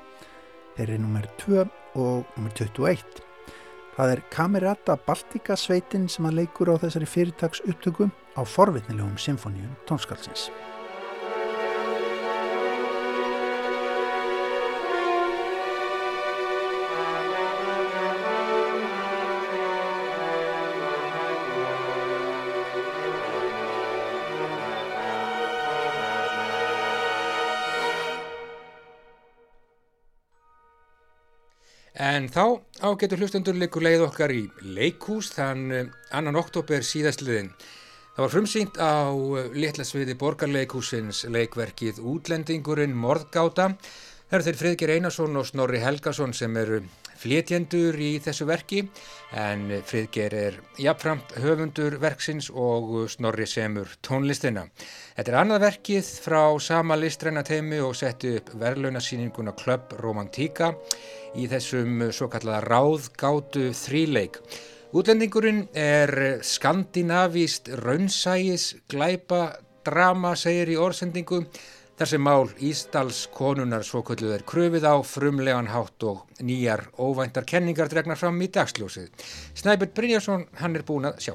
Þeir 0.78 0.94
eru 0.94 1.02
nummer 1.04 1.28
2 1.44 1.66
og 2.00 2.24
nummer 2.38 2.56
21. 2.56 3.04
Það 3.98 4.14
er 4.14 4.24
Kamerata 4.32 4.96
Baltika 5.04 5.58
sveitin 5.58 6.08
sem 6.08 6.30
að 6.30 6.40
leikur 6.40 6.72
á 6.72 6.80
þessari 6.80 7.12
fyrirtags 7.12 7.60
upptöku 7.68 8.08
á 8.08 8.40
forvitnilegum 8.40 9.20
symfónium 9.20 9.76
tónskálsins. 9.84 10.48
En 32.28 32.34
þá 32.34 32.60
ágetur 32.84 33.22
hlustundur 33.22 33.56
leikur 33.56 33.80
leið 33.80 34.02
okkar 34.04 34.32
í 34.36 34.42
leikús 34.60 35.30
þann 35.32 35.60
eh, 35.72 35.86
annan 36.12 36.36
oktober 36.36 36.82
síðastliðin. 36.84 37.46
Það 38.12 38.20
var 38.20 38.32
frumsýnt 38.34 38.76
á 38.76 39.08
eh, 39.08 39.46
litla 39.56 39.86
sviði 39.88 40.12
borgarleikúsins 40.20 41.22
leikverkið 41.32 42.02
Útlendingurinn 42.04 42.92
Morðgáta. 42.92 43.70
Það 44.28 44.36
eru 44.36 44.46
þeir 44.50 44.60
Fridgjur 44.60 44.92
Einarsson 44.98 45.40
og 45.40 45.48
Snorri 45.48 45.80
Helgason 45.80 46.36
sem 46.36 46.60
eru 46.60 46.82
flétjendur 47.18 47.98
í 47.98 48.14
þessu 48.22 48.46
verki 48.48 48.84
en 49.36 49.66
Fridgjur 49.86 50.34
er 50.38 50.58
jafnframt 50.80 51.34
höfundur 51.42 51.98
verksins 52.02 52.48
og 52.50 53.10
Snorri 53.10 53.46
semur 53.50 53.90
tónlistina. 54.04 54.64
Þetta 55.16 55.32
er 55.32 55.38
annað 55.42 55.64
verkið 55.66 56.10
frá 56.24 56.42
sama 56.62 56.96
listræna 56.98 57.44
teimi 57.46 57.80
og 57.82 57.96
setti 57.98 58.36
upp 58.38 58.54
verðlaunasýninguna 58.60 59.56
Club 59.58 59.94
Romantika 60.00 60.72
í 61.36 61.48
þessum 61.50 62.08
svo 62.14 62.30
kallega 62.32 62.62
ráðgátu 62.66 63.70
þríleik. 63.76 64.40
Útlendingurinn 64.96 65.66
er 65.76 66.40
skandinavíst 66.40 67.68
raunsægis 67.82 68.70
glæpa 68.88 69.58
drama 69.84 70.32
segir 70.36 70.70
í 70.72 70.78
orðsendingu 70.80 71.42
sem 72.06 72.22
mál 72.22 72.46
Ísdals 72.62 73.24
konunar 73.34 73.82
svo 73.82 74.04
kvölduð 74.06 74.36
er 74.36 74.42
kröfið 74.46 74.84
á 74.86 74.94
frumlegan 75.02 75.66
hátt 75.72 76.04
og 76.06 76.28
nýjar 76.38 76.84
óvæntar 76.94 77.42
kenningar 77.42 77.90
dregnar 77.90 78.20
fram 78.20 78.38
í 78.38 78.46
dagsljósið. 78.54 79.08
Snæbjörn 79.58 79.94
Brynjarsson 79.96 80.44
hann 80.60 80.78
er 80.78 80.84
búin 80.86 81.08
að 81.10 81.18
sjá. 81.24 81.34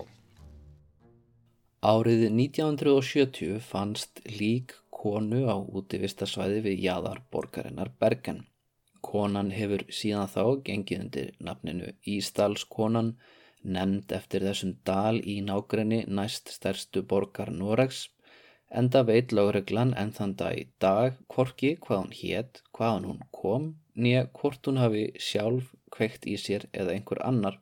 Árið 1.83 2.29
1970 2.29 3.59
fannst 3.59 4.23
lík 4.39 4.71
konu 4.87 5.43
á 5.51 5.59
útivistarsvæði 5.59 6.63
við 6.69 6.85
jæðar 6.85 7.19
borgarinnar 7.27 7.91
Bergen. 7.99 8.45
Konan 9.03 9.51
hefur 9.51 9.83
síðan 9.91 10.31
þá 10.31 10.63
gengið 10.63 11.03
undir 11.03 11.33
nafninu 11.43 11.91
Ísdalskonan, 12.07 13.17
nefnd 13.67 14.15
eftir 14.15 14.47
þessum 14.47 14.77
dal 14.87 15.19
í 15.19 15.41
nágrenni 15.43 16.05
næst 16.07 16.55
stærstu 16.55 17.03
borgar 17.03 17.51
Noregs, 17.51 18.05
enda 18.79 19.03
veit 19.07 19.33
lögreglan 19.37 19.93
en 20.01 20.11
þann 20.17 20.33
dag 20.39 20.57
í 20.57 20.63
dag 20.85 21.19
hvorki 21.33 21.75
hvað 21.85 22.01
hún 22.01 22.15
hétt, 22.19 22.61
hvaðan 22.75 23.07
hún 23.09 23.21
kom, 23.39 23.67
nýja 23.95 24.25
hvort 24.39 24.69
hún 24.69 24.81
hafi 24.81 25.03
sjálf 25.27 25.69
kveikt 25.93 26.27
í 26.29 26.35
sér 26.41 26.65
eða 26.73 26.95
einhver 26.95 27.21
annar. 27.29 27.59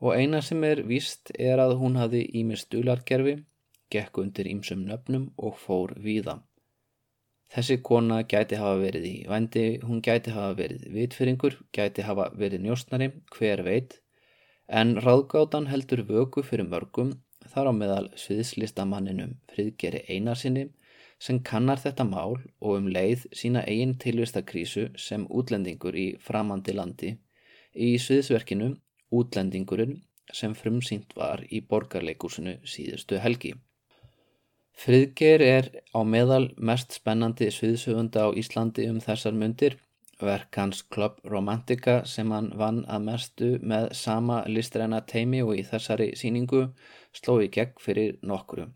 Og 0.00 0.16
eina 0.16 0.42
sem 0.44 0.64
er 0.68 0.82
víst 0.88 1.32
er 1.38 1.60
að 1.62 1.76
hún 1.80 1.96
hafi 2.00 2.22
ímið 2.40 2.62
stulargerfi, 2.64 3.36
gekk 3.92 4.20
undir 4.22 4.48
ímsum 4.50 4.84
nöfnum 4.88 5.30
og 5.36 5.56
fór 5.62 5.94
víða. 6.06 6.40
Þessi 7.52 7.76
kona 7.88 8.22
gæti 8.32 8.58
hafa 8.58 8.80
verið 8.80 9.04
í 9.06 9.16
vændi, 9.30 9.66
hún 9.86 10.02
gæti 10.02 10.32
hafa 10.34 10.56
verið 10.58 10.88
vitfyringur, 10.96 11.60
gæti 11.76 12.02
hafa 12.02 12.30
verið 12.34 12.64
njóstnari, 12.64 13.12
hver 13.36 13.62
veit, 13.68 14.00
en 14.66 14.96
ráðgátan 15.04 15.68
heldur 15.70 16.02
vöku 16.08 16.42
fyrir 16.42 16.66
mörgum 16.66 17.14
þar 17.56 17.72
á 17.72 17.78
meðal 17.80 18.06
sviðslistamanninum 18.20 19.36
friðgeri 19.50 20.04
einarsinni 20.12 20.68
sem 21.18 21.40
kannar 21.40 21.80
þetta 21.80 22.04
mál 22.04 22.36
og 22.60 22.72
um 22.76 22.90
leið 22.92 23.24
sína 23.32 23.64
eigin 23.64 23.96
tilvistakrísu 23.98 24.90
sem 25.00 25.24
útlendingur 25.26 25.96
í 25.96 26.10
framandi 26.20 26.76
landi 26.76 27.16
í 27.72 27.94
sviðsverkinu 28.00 28.74
Útlendingurinn 29.14 30.00
sem 30.34 30.54
frumsýnt 30.58 31.14
var 31.14 31.44
í 31.46 31.60
borgarleikursinu 31.70 32.56
síðustu 32.66 33.20
helgi. 33.22 33.52
Friðgeir 34.76 35.42
er 35.44 35.68
á 35.94 36.02
meðal 36.04 36.50
mest 36.58 36.96
spennandi 36.98 37.48
sviðsöfunda 37.54 38.26
á 38.26 38.28
Íslandi 38.36 38.88
um 38.90 38.98
þessar 39.00 39.38
myndir. 39.38 39.78
Verk 40.20 40.56
hans 40.56 40.82
Club 40.82 41.20
Romantica 41.28 42.02
sem 42.08 42.30
hann 42.32 42.50
vann 42.56 42.82
að 42.88 43.06
mestu 43.06 43.48
með 43.62 43.90
sama 43.96 44.42
listræna 44.48 45.02
teimi 45.04 45.42
og 45.44 45.54
í 45.60 45.64
þessari 45.70 46.10
síningu 46.16 46.62
sló 47.18 47.38
í 47.44 47.48
gegn 47.56 47.78
fyrir 47.82 48.18
nokkru. 48.32 48.66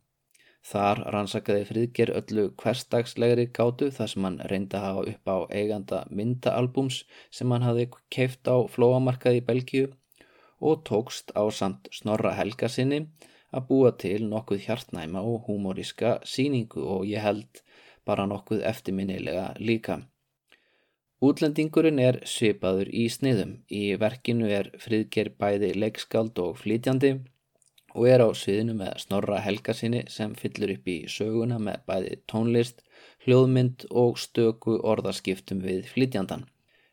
Þar 0.70 0.98
rannsakaði 1.14 1.64
Friðgeir 1.68 2.10
öllu 2.18 2.42
hverstagslegri 2.60 3.46
gátu 3.56 3.88
þar 3.96 4.10
sem 4.12 4.26
hann 4.26 4.36
reyndi 4.52 4.76
að 4.76 4.84
hafa 4.86 5.04
upp 5.12 5.32
á 5.34 5.36
eiganda 5.60 6.00
myndaalbums 6.18 6.98
sem 7.38 7.54
hann 7.54 7.64
hafi 7.64 7.86
keift 8.16 8.50
á 8.54 8.56
flóamarkaði 8.74 9.40
í 9.40 9.46
Belgíu 9.48 9.88
og 10.60 10.84
tókst 10.90 11.32
á 11.32 11.48
samt 11.48 11.88
Snorra 11.96 12.34
Helga 12.36 12.68
sinni 12.68 13.00
að 13.56 13.66
búa 13.70 13.94
til 14.04 14.20
nokkuð 14.28 14.66
hjartnæma 14.66 15.24
og 15.32 15.48
humoríska 15.48 16.18
síningu 16.34 16.84
og 16.94 17.08
ég 17.08 17.24
held 17.24 17.64
bara 18.04 18.28
nokkuð 18.28 18.62
eftirminnilega 18.72 19.48
líka. 19.58 20.02
Útlendingurinn 21.20 21.98
er 22.00 22.20
svipaður 22.24 22.88
í 22.96 23.08
sniðum. 23.12 23.58
Í 23.68 23.96
verkinu 24.00 24.48
er 24.48 24.70
friðger 24.80 25.34
bæði 25.40 25.74
leikskald 25.76 26.38
og 26.40 26.56
flytjandi 26.62 27.10
og 27.18 27.26
er 27.94 28.22
á 28.22 28.28
sviðinu 28.36 28.76
með 28.78 29.00
Snorra 29.02 29.40
Helgarsinni 29.42 30.04
sem 30.08 30.34
fyllur 30.38 30.74
upp 30.76 30.88
í 30.88 30.96
söguna 31.10 31.58
með 31.58 31.82
bæði 31.90 32.16
tónlist, 32.30 32.82
hljóðmynd 33.26 33.86
og 33.90 34.18
stöku 34.18 34.78
orðaskiptum 34.92 35.60
við 35.66 35.90
flytjandan. 35.90 36.46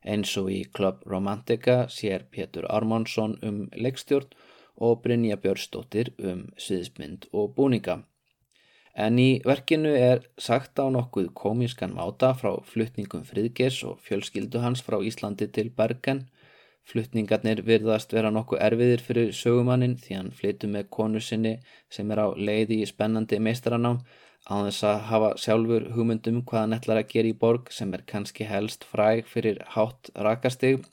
Eins 0.07 0.33
og 0.39 0.51
í 0.51 0.63
Club 0.73 1.03
Romantica 1.05 1.87
sér 1.91 2.25
Pétur 2.31 2.67
Armánsson 2.71 3.37
um 3.43 3.63
leikstjórn 3.75 4.29
og 4.77 5.01
Brynja 5.03 5.37
Björnsdóttir 5.41 6.13
um 6.17 6.47
sviðsmynd 6.57 7.27
og 7.33 7.53
búninga. 7.57 8.03
En 8.97 9.19
í 9.21 9.41
verkinu 9.45 9.91
er 9.93 10.23
sagt 10.41 10.79
á 10.81 10.89
nokkuð 10.89 11.29
komískan 11.37 11.93
máta 11.93 12.31
frá 12.37 12.55
fluttningum 12.65 13.25
Friðgers 13.27 13.83
og 13.85 13.99
fjölskyldu 14.01 14.63
hans 14.63 14.81
frá 14.81 14.97
Íslandi 15.05 15.45
til 15.53 15.69
Bergen. 15.69 16.25
Fluttningarnir 16.87 17.63
virðast 17.67 18.13
vera 18.15 18.31
nokkuð 18.31 18.63
erfiðir 18.67 19.03
fyrir 19.03 19.33
sögumannin 19.35 19.97
því 20.03 20.19
hann 20.19 20.33
flyttu 20.39 20.69
með 20.71 20.89
konu 20.97 21.21
sinni 21.29 21.57
sem 21.97 22.11
er 22.15 22.23
á 22.23 22.27
leiði 22.49 22.81
í 22.83 22.89
spennandi 22.89 23.41
meistaranám 23.43 24.03
á 24.47 24.55
þess 24.67 24.85
að 24.91 25.01
hafa 25.11 25.31
sjálfur 25.43 25.89
hugmyndum 25.95 26.43
hvað 26.47 26.63
hann 26.63 26.77
ætlar 26.77 27.01
að 27.01 27.09
gera 27.15 27.33
í 27.33 27.39
borg 27.45 27.73
sem 27.79 27.91
er 27.97 28.05
kannski 28.11 28.47
helst 28.47 28.87
fræg 28.91 29.27
fyrir 29.33 29.59
hátt 29.75 30.13
rakastig 30.27 30.85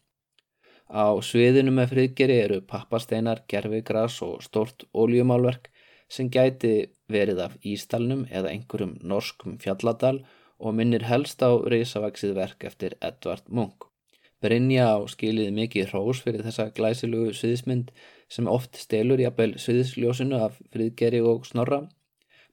Á 0.92 1.16
sviðinu 1.24 1.72
með 1.72 1.92
friðgeri 1.94 2.35
eru 2.42 2.59
pappasteinar, 2.72 3.40
gerfigras 3.48 4.20
og 4.26 4.42
stort 4.44 4.85
óljumálverk 4.92 5.70
sem 6.16 6.28
gæti 6.28 6.74
verið 7.09 7.40
af 7.46 7.57
Ístalnum 7.64 8.26
eða 8.30 8.52
einhverjum 8.52 8.98
norskum 9.00 9.57
fjalladal 9.64 10.20
og 10.59 10.76
minnir 10.76 11.09
helst 11.09 11.40
á 11.40 11.50
reysavaksið 11.57 12.37
verk 12.37 12.68
eftir 12.68 12.98
Edvard 13.00 13.48
Munch. 13.48 13.93
Brynja 14.42 14.88
á 14.92 14.99
skiliði 15.09 15.53
mikið 15.57 15.92
hrós 15.92 16.23
fyrir 16.25 16.44
þessa 16.44 16.70
glæsilugu 16.77 17.33
sviðismynd 17.37 17.92
sem 18.33 18.51
oft 18.51 18.77
stelur 18.81 19.23
jafnvel 19.23 19.55
sviðisljósinu 19.61 20.40
af 20.47 20.59
friðgeri 20.75 21.23
og 21.25 21.47
snorra. 21.49 21.85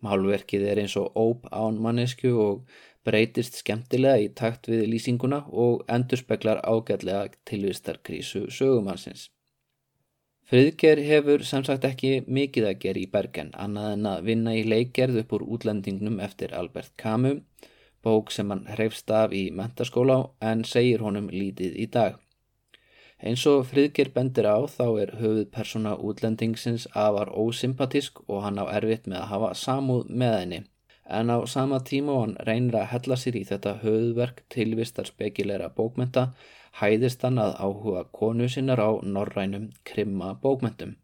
Málverkið 0.01 0.63
er 0.69 0.81
eins 0.81 0.95
og 0.97 1.17
óp 1.17 1.49
án 1.51 1.77
mannesku 1.81 2.31
og 2.45 2.63
breytist 3.05 3.59
skemmtilega 3.61 4.21
í 4.21 4.31
takt 4.37 4.69
við 4.69 4.87
lýsinguna 4.93 5.43
og 5.65 5.83
endurspeglar 5.89 6.61
ágætlega 6.65 7.29
tilvistarkrísu 7.49 8.47
sögumannsins. 8.53 9.29
Friðger 10.51 10.99
hefur 11.07 11.45
sem 11.47 11.63
sagt 11.63 11.85
ekki 11.87 12.25
mikið 12.27 12.65
að 12.67 12.79
gera 12.83 12.99
í 12.99 13.09
Bergen 13.11 13.53
annað 13.65 13.93
en 13.95 14.07
að 14.11 14.25
vinna 14.29 14.55
í 14.57 14.65
leikgerð 14.67 15.21
upp 15.21 15.35
úr 15.37 15.45
útlendingnum 15.55 16.19
eftir 16.19 16.51
Albert 16.57 16.91
Camus, 16.99 17.39
bók 18.03 18.31
sem 18.31 18.49
hann 18.53 18.65
hreifst 18.73 19.11
af 19.11 19.33
í 19.33 19.43
mentaskóla 19.55 20.17
en 20.51 20.63
segir 20.73 21.03
honum 21.05 21.29
lítið 21.29 21.77
í 21.83 21.87
dag. 21.95 22.19
Eins 23.21 23.43
og 23.45 23.67
Friðger 23.69 24.09
bendir 24.15 24.47
á 24.49 24.57
þá 24.65 24.85
er 25.03 25.11
höfuð 25.19 25.43
persóna 25.53 25.93
útlendingsins 26.09 26.87
afar 26.97 27.29
ósympatisk 27.29 28.23
og 28.27 28.41
hann 28.45 28.57
á 28.57 28.65
erfitt 28.73 29.05
með 29.05 29.19
að 29.19 29.29
hafa 29.33 29.51
samúð 29.63 30.09
með 30.09 30.33
henni. 30.39 30.61
En 31.05 31.29
á 31.29 31.37
sama 31.45 31.81
tíma 31.85 32.15
og 32.15 32.23
hann 32.23 32.39
reynir 32.47 32.79
að 32.79 32.89
hella 32.95 33.19
sér 33.19 33.37
í 33.37 33.43
þetta 33.51 33.75
höfuðverk 33.83 34.41
tilvistar 34.49 35.09
spekilegra 35.11 35.69
bókmenta 35.77 36.31
hæðist 36.79 37.21
hann 37.27 37.37
að 37.43 37.53
áhuga 37.59 38.03
konu 38.17 38.49
sinnar 38.49 38.81
á 38.81 38.89
norrænum 39.03 39.69
krimma 39.85 40.33
bókmentum. 40.41 40.95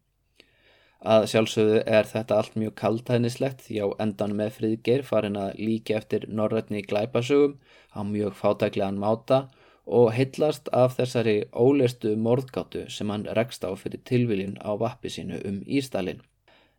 Að 0.98 1.28
sjálfsögðu 1.30 1.82
er 1.86 2.08
þetta 2.10 2.36
allt 2.40 2.56
mjög 2.58 2.72
kaltæðnislegt 2.80 3.60
því 3.62 3.76
á 3.86 3.88
endan 4.02 4.34
með 4.38 4.56
Friðger 4.56 5.04
farin 5.06 5.38
að 5.38 5.60
líki 5.62 5.94
eftir 5.94 6.26
norrætni 6.26 6.82
glæpasögum 6.82 7.54
á 7.94 8.00
mjög 8.02 8.34
fátæklegan 8.34 8.98
máta 8.98 9.46
og 9.86 10.10
heitlast 10.12 10.68
af 10.74 10.98
þessari 10.98 11.36
óleistu 11.54 12.16
morðgáttu 12.18 12.88
sem 12.90 13.10
hann 13.14 13.28
rekst 13.38 13.62
á 13.64 13.70
fyrir 13.78 14.02
tilviljun 14.10 14.58
á 14.58 14.74
vappi 14.74 15.08
sínu 15.14 15.38
um 15.48 15.62
Ístalin. 15.66 16.20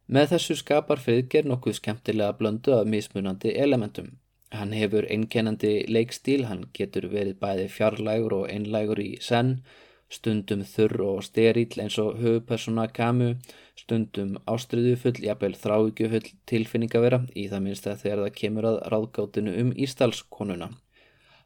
Með 0.08 0.34
þessu 0.34 0.58
skapar 0.60 1.00
Friðger 1.00 1.48
nokkuð 1.48 1.80
skemmtilega 1.80 2.36
blöndu 2.38 2.76
af 2.76 2.88
mismunandi 2.92 3.56
elementum. 3.56 4.18
Hann 4.52 4.74
hefur 4.74 5.06
einkennandi 5.06 5.86
leikstíl, 5.88 6.48
hann 6.50 6.66
getur 6.74 7.08
verið 7.12 7.38
bæði 7.40 7.68
fjarlægur 7.70 8.34
og 8.40 8.48
einlægur 8.50 9.00
í 9.00 9.12
senn, 9.22 9.60
stundum 10.10 10.62
þurr 10.66 11.02
og 11.06 11.24
sterill 11.26 11.82
eins 11.84 11.98
og 12.02 12.20
höfupersona 12.22 12.88
kamu, 12.94 13.36
stundum 13.78 14.38
ástriðufull, 14.50 15.18
jafnvel 15.24 15.56
þráugjufull 15.64 16.32
tilfinningavera 16.50 17.24
í 17.36 17.48
það 17.52 17.66
minnst 17.66 17.90
að 17.90 18.06
þegar 18.06 18.24
það 18.26 18.38
kemur 18.42 18.70
að 18.72 18.80
ráðgátinu 18.94 19.58
um 19.64 19.74
Ístalskonuna. 19.88 20.72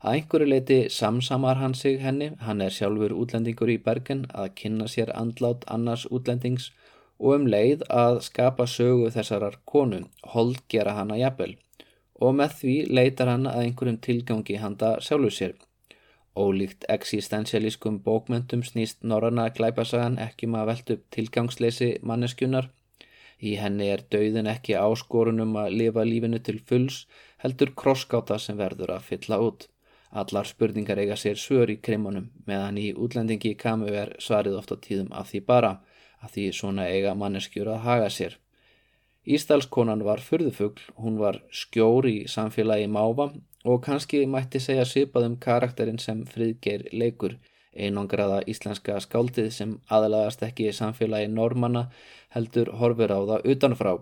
Að 0.03 0.17
einhverju 0.17 0.47
leiti 0.51 0.79
samsamar 0.91 1.59
hann 1.61 1.75
sig 1.79 1.99
henni, 2.03 2.31
hann 2.43 2.63
er 2.63 2.73
sjálfur 2.75 3.15
útlendingur 3.15 3.71
í 3.71 3.79
Bergen 3.83 4.25
að 4.33 4.55
kynna 4.59 4.89
sér 4.91 5.13
andlát 5.15 5.63
annars 5.71 6.07
útlendings 6.11 6.71
og 7.19 7.37
um 7.37 7.45
leið 7.47 7.85
að 7.87 8.19
skapa 8.25 8.67
sögu 8.67 9.11
þessarar 9.15 9.59
konu, 9.69 10.01
holdgera 10.33 10.97
hann 10.97 11.13
að 11.15 11.23
jafnvel 11.23 11.53
og 12.23 12.35
með 12.39 12.57
því 12.59 12.75
leitar 12.97 13.31
hann 13.31 13.47
að 13.49 13.61
einhverjum 13.67 14.01
tilgangi 14.07 14.59
handa 14.61 14.95
sjálfur 15.03 15.35
sér. 15.37 15.53
Ólíkt 16.35 16.85
existentialískum 16.89 17.99
bókmöntum 18.03 18.63
snýst 18.65 19.03
norrana 19.05 19.49
glæpasagan 19.53 20.15
ekki 20.17 20.47
maður 20.49 20.63
um 20.63 20.69
velt 20.71 20.93
upp 20.95 21.03
tilgangsleysi 21.13 21.89
manneskjunar. 22.01 22.69
Í 23.37 23.51
henni 23.61 23.89
er 23.93 24.01
dauðin 24.15 24.49
ekki 24.49 24.73
áskorunum 24.79 25.53
að 25.61 25.75
lifa 25.81 26.05
lífinu 26.07 26.39
til 26.47 26.57
fulls 26.71 27.03
heldur 27.43 27.73
krosskáta 27.81 28.39
sem 28.39 28.57
verður 28.57 28.95
að 28.95 29.05
fylla 29.11 29.39
út. 29.45 29.67
Allar 30.09 30.49
spurningar 30.49 31.03
eiga 31.03 31.19
sér 31.21 31.37
svör 31.37 31.69
í 31.69 31.77
krimunum 31.85 32.31
meðan 32.49 32.81
í 32.81 32.89
útlendingi 32.93 33.53
kamu 33.65 33.93
er 34.01 34.15
svarið 34.17 34.57
ofta 34.57 34.77
tíðum 34.87 35.13
af 35.13 35.29
því 35.29 35.45
bara 35.53 35.73
að 36.23 36.33
því 36.33 36.49
svona 36.61 36.89
eiga 36.89 37.13
manneskjur 37.13 37.69
að 37.75 37.83
haga 37.85 38.09
sér. 38.09 38.39
Ístalskonan 39.23 40.01
var 40.03 40.19
fyrðufugl, 40.19 40.81
hún 40.97 41.21
var 41.21 41.43
skjór 41.53 42.09
í 42.09 42.17
samfélagi 42.27 42.89
máfa 42.89 43.29
og 43.63 43.81
kannski 43.85 44.25
mætti 44.27 44.59
segja 44.63 44.85
svipað 44.87 45.27
um 45.29 45.35
karakterin 45.45 45.99
sem 45.99 46.23
friðgeir 46.29 46.87
leikur, 46.91 47.37
einangraða 47.73 48.41
íslenska 48.53 48.99
skáldið 49.05 49.49
sem 49.55 49.77
aðlagast 49.97 50.43
ekki 50.47 50.67
í 50.69 50.75
samfélagi 50.79 51.31
normanna 51.31 51.87
heldur 52.35 52.73
horfur 52.79 53.13
á 53.15 53.19
það 53.31 53.47
utanfrá. 53.55 53.93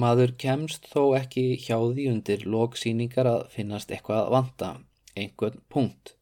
Maður 0.00 0.34
kemst 0.44 0.88
þó 0.90 1.14
ekki 1.18 1.44
hjá 1.66 1.76
því 1.78 2.08
undir 2.10 2.46
loksýningar 2.56 3.30
að 3.30 3.48
finnast 3.54 3.92
eitthvað 3.94 4.30
vanta 4.34 4.70
einhvern 5.14 5.60
punkt. 5.70 6.14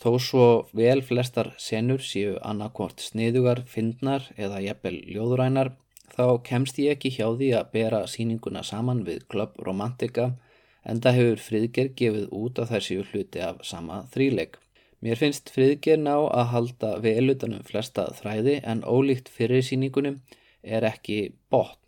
Þó 0.00 0.16
svo 0.20 0.48
vel 0.76 1.00
flestar 1.04 1.52
senur 1.60 2.00
séu 2.00 2.36
annarkort 2.40 3.02
sniðugar, 3.04 3.64
fyndnar 3.68 4.30
eða 4.36 4.60
jafnvel 4.64 4.96
ljóðurænar 5.12 5.74
þá 6.14 6.40
kemst 6.44 6.78
ég 6.80 6.96
ekki 6.96 7.12
hjá 7.16 7.26
því 7.36 7.50
að 7.58 7.72
bera 7.74 8.00
síninguna 8.08 8.62
saman 8.66 9.04
við 9.06 9.26
Club 9.32 9.58
Romantica 9.66 10.32
en 10.84 11.00
það 11.04 11.18
hefur 11.18 11.44
Fridger 11.44 11.92
gefið 11.96 12.26
út 12.36 12.58
að 12.58 12.74
þær 12.74 12.86
séu 12.86 13.06
hluti 13.10 13.42
af 13.44 13.62
sama 13.66 14.02
þríleik. 14.14 14.58
Mér 15.00 15.16
finnst 15.16 15.50
Fridger 15.52 16.00
ná 16.00 16.14
að 16.16 16.50
halda 16.54 16.94
velutanum 17.04 17.62
flesta 17.64 18.10
þræði 18.18 18.60
en 18.68 18.82
ólíkt 18.84 19.30
fyrir 19.32 19.64
síningunum 19.64 20.20
er 20.62 20.84
ekki 20.84 21.20
bótt. 21.52 21.78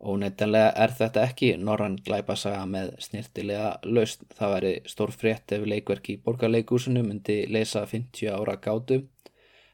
Óneitanlega 0.00 0.70
er 0.80 0.94
þetta 0.96 1.24
ekki 1.28 1.50
norrann 1.60 1.98
glæpasaga 2.00 2.62
með 2.64 2.94
snirtilega 3.04 3.74
laust. 3.84 4.22
Það 4.32 4.54
væri 4.54 4.70
stór 4.88 5.12
frétt 5.12 5.52
ef 5.52 5.66
leikverk 5.68 6.08
í 6.08 6.16
borgarleikúsinu 6.24 7.02
myndi 7.04 7.42
leysa 7.52 7.84
50 7.84 8.32
ára 8.32 8.56
gátu. 8.64 9.02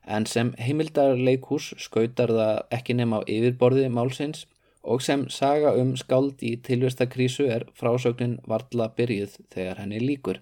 En 0.02 0.26
sem 0.26 0.50
heimildarleikús 0.58 1.72
skautar 1.82 2.34
það 2.34 2.58
ekki 2.74 2.98
nema 2.98 3.22
á 3.22 3.26
yfirborði 3.30 3.86
málsins 3.94 4.46
og 4.86 5.02
sem 5.02 5.26
saga 5.32 5.74
um 5.80 5.94
skáld 6.00 6.42
í 6.46 6.54
tilvistakrísu 6.68 7.48
er 7.56 7.66
frásögnin 7.78 8.38
varla 8.46 8.88
byrjuð 8.98 9.36
þegar 9.54 9.82
henni 9.82 10.00
líkur. 10.02 10.40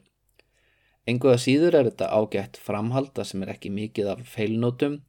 Enguða 1.08 1.40
síður 1.40 1.80
er 1.80 1.90
þetta 1.90 2.12
ágætt 2.12 2.60
framhalda 2.60 3.24
sem 3.28 3.42
er 3.44 3.52
ekki 3.56 3.72
mikið 3.72 4.14
af 4.14 4.24
feilnótum. 4.36 5.02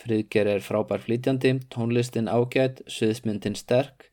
Friðger 0.00 0.48
er 0.54 0.64
frábær 0.64 1.02
flytjandi, 1.04 1.58
tónlistin 1.72 2.30
ágætt, 2.32 2.80
söðsmyndin 2.88 3.58
sterk 3.58 4.12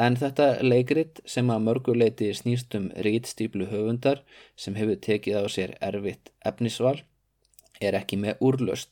En 0.00 0.14
þetta 0.16 0.62
leikrit 0.64 1.18
sem 1.28 1.50
að 1.52 1.64
mörguleiti 1.66 2.30
snýst 2.32 2.72
um 2.78 2.86
rítstýplu 3.04 3.66
höfundar 3.68 4.22
sem 4.56 4.78
hefur 4.78 4.96
tekið 5.06 5.36
á 5.36 5.46
sér 5.52 5.74
erfitt 5.88 6.30
efnisval 6.50 7.02
er 7.88 7.98
ekki 7.98 8.16
með 8.22 8.40
úrlöst. 8.48 8.88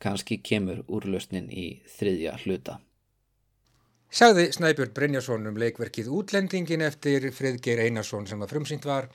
Kanski 0.00 0.40
kemur 0.40 0.80
úrlöstnin 0.88 1.50
í 1.52 1.66
þriðja 1.98 2.38
hluta. 2.44 2.78
Sagði 4.12 4.50
Snæbjörn 4.52 4.92
Brynjarsson 4.92 5.48
um 5.48 5.56
leikverkið 5.56 6.10
Útlendingin 6.12 6.84
eftir 6.84 7.30
Friðgeir 7.32 7.80
Einarsson 7.86 8.28
sem 8.28 8.42
að 8.44 8.52
frumsýnt 8.52 8.84
var 8.84 9.08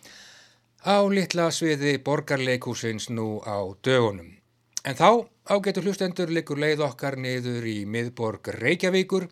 á 0.81 0.97
litla 1.13 1.51
sviði 1.53 1.99
borgarleikúsins 2.01 3.11
nú 3.13 3.37
á 3.45 3.61
dögunum. 3.85 4.33
En 4.81 4.97
þá 4.97 5.27
ágetur 5.53 5.85
hlustendur 5.85 6.33
leikur 6.33 6.57
leið 6.57 6.81
okkar 6.87 7.19
niður 7.21 7.69
í 7.69 7.79
miðborg 7.85 8.49
Reykjavíkur 8.57 9.29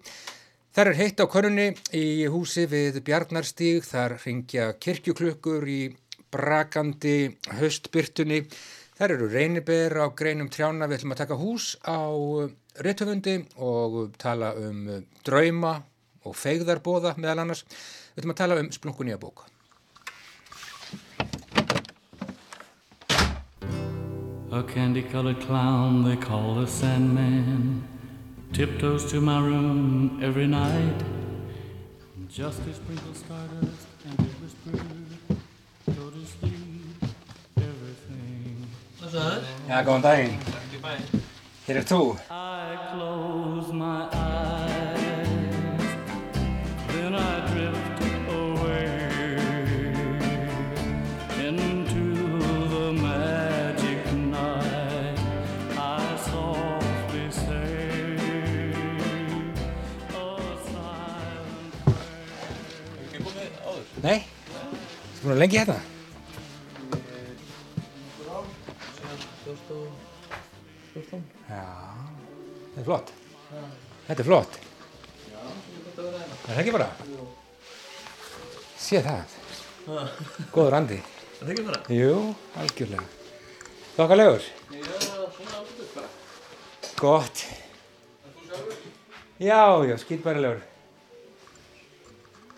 Þar 0.75 0.89
er 0.91 0.97
heitt 0.99 1.21
á 1.23 1.31
konunni 1.31 1.65
í 1.95 2.25
húsi 2.27 2.65
við 2.67 2.97
Bjarnarstíg, 3.07 3.85
þar 3.87 4.17
ringja 4.19 4.73
kirkjuklukkur 4.75 5.63
í 5.71 5.93
brakandi 6.35 7.29
höstbyrtunni. 7.61 8.41
Þar 8.95 9.11
eru 9.11 9.25
reynibér 9.27 9.97
á 9.99 10.07
greinum 10.15 10.47
trjána, 10.47 10.87
við 10.87 11.01
ætlum 11.01 11.13
að 11.15 11.19
taka 11.19 11.35
hús 11.35 11.73
á 11.83 11.99
réttöfundi 12.79 13.41
og 13.59 14.13
tala 14.15 14.53
um 14.55 14.85
drauma 15.27 15.73
og 16.23 16.37
feigðarbóða 16.39 17.17
meðal 17.19 17.41
annars. 17.43 17.65
Við 18.15 18.23
ætlum 18.23 18.33
að 18.35 18.39
tala 18.39 18.57
um 18.61 18.69
splunkunni 18.71 19.15
að 19.15 19.25
bóka. 19.25 19.49
A 24.55 24.63
candy 24.63 25.03
colored 25.03 25.41
clown 25.41 26.05
they 26.05 26.15
call 26.15 26.55
the 26.55 26.65
Sandman 26.65 27.83
tiptoes 28.53 29.11
to 29.11 29.19
my 29.19 29.41
room 29.41 30.17
every 30.23 30.47
night 30.47 31.03
just 32.29 32.63
to 32.63 32.73
sprinkle 32.73 33.13
stardust 33.13 33.84
What's 39.15 39.27
that? 39.27 39.43
Já, 39.69 39.79
góðan 39.87 40.01
daginn 40.03 40.35
Hér 41.65 41.77
er 41.79 41.85
þú 41.87 41.99
I 42.27 42.75
close 42.91 43.71
my 43.71 44.11
eyes 44.11 45.87
then 46.91 47.15
I 47.15 47.47
drift 47.47 47.95
Nei? 64.05 64.21
Þú 65.17 65.23
búin 65.23 65.33
að 65.33 65.39
lengi 65.41 65.57
hérna? 65.57 65.94
Já, 70.95 71.63
þetta 72.75 72.79
er 72.81 72.85
flott. 72.87 73.09
Þetta 74.05 74.21
er 74.21 74.27
flott. 74.29 74.61
Er 75.95 76.53
það 76.53 76.61
ekki 76.61 76.75
bara? 76.75 76.87
sé 78.85 79.01
það. 79.03 79.35
Góður 80.53 80.77
andi. 80.79 81.01
Það 81.39 81.47
er 81.47 81.53
ekki 81.55 81.65
bara. 81.67 81.81
Jú, 81.91 82.15
algjörlega. 82.61 83.05
Þokkalegur. 83.95 84.47
Já, 84.71 84.87
svona 85.35 85.59
áttu 85.59 85.87
bara. 85.95 86.09
Gott. 87.01 87.43
Já, 89.41 89.61
já, 89.89 89.95
skýtbærilegur. 90.05 90.61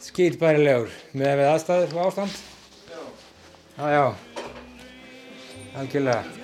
Skýtbærilegur. 0.08 0.97
Með 1.17 1.39
við 1.41 1.54
aðstæður 1.54 1.95
og 1.97 2.10
ástand? 2.12 2.41
Já. 2.91 3.00
Já, 3.78 3.88
já. 3.97 4.06
Algjörlega. 5.78 6.37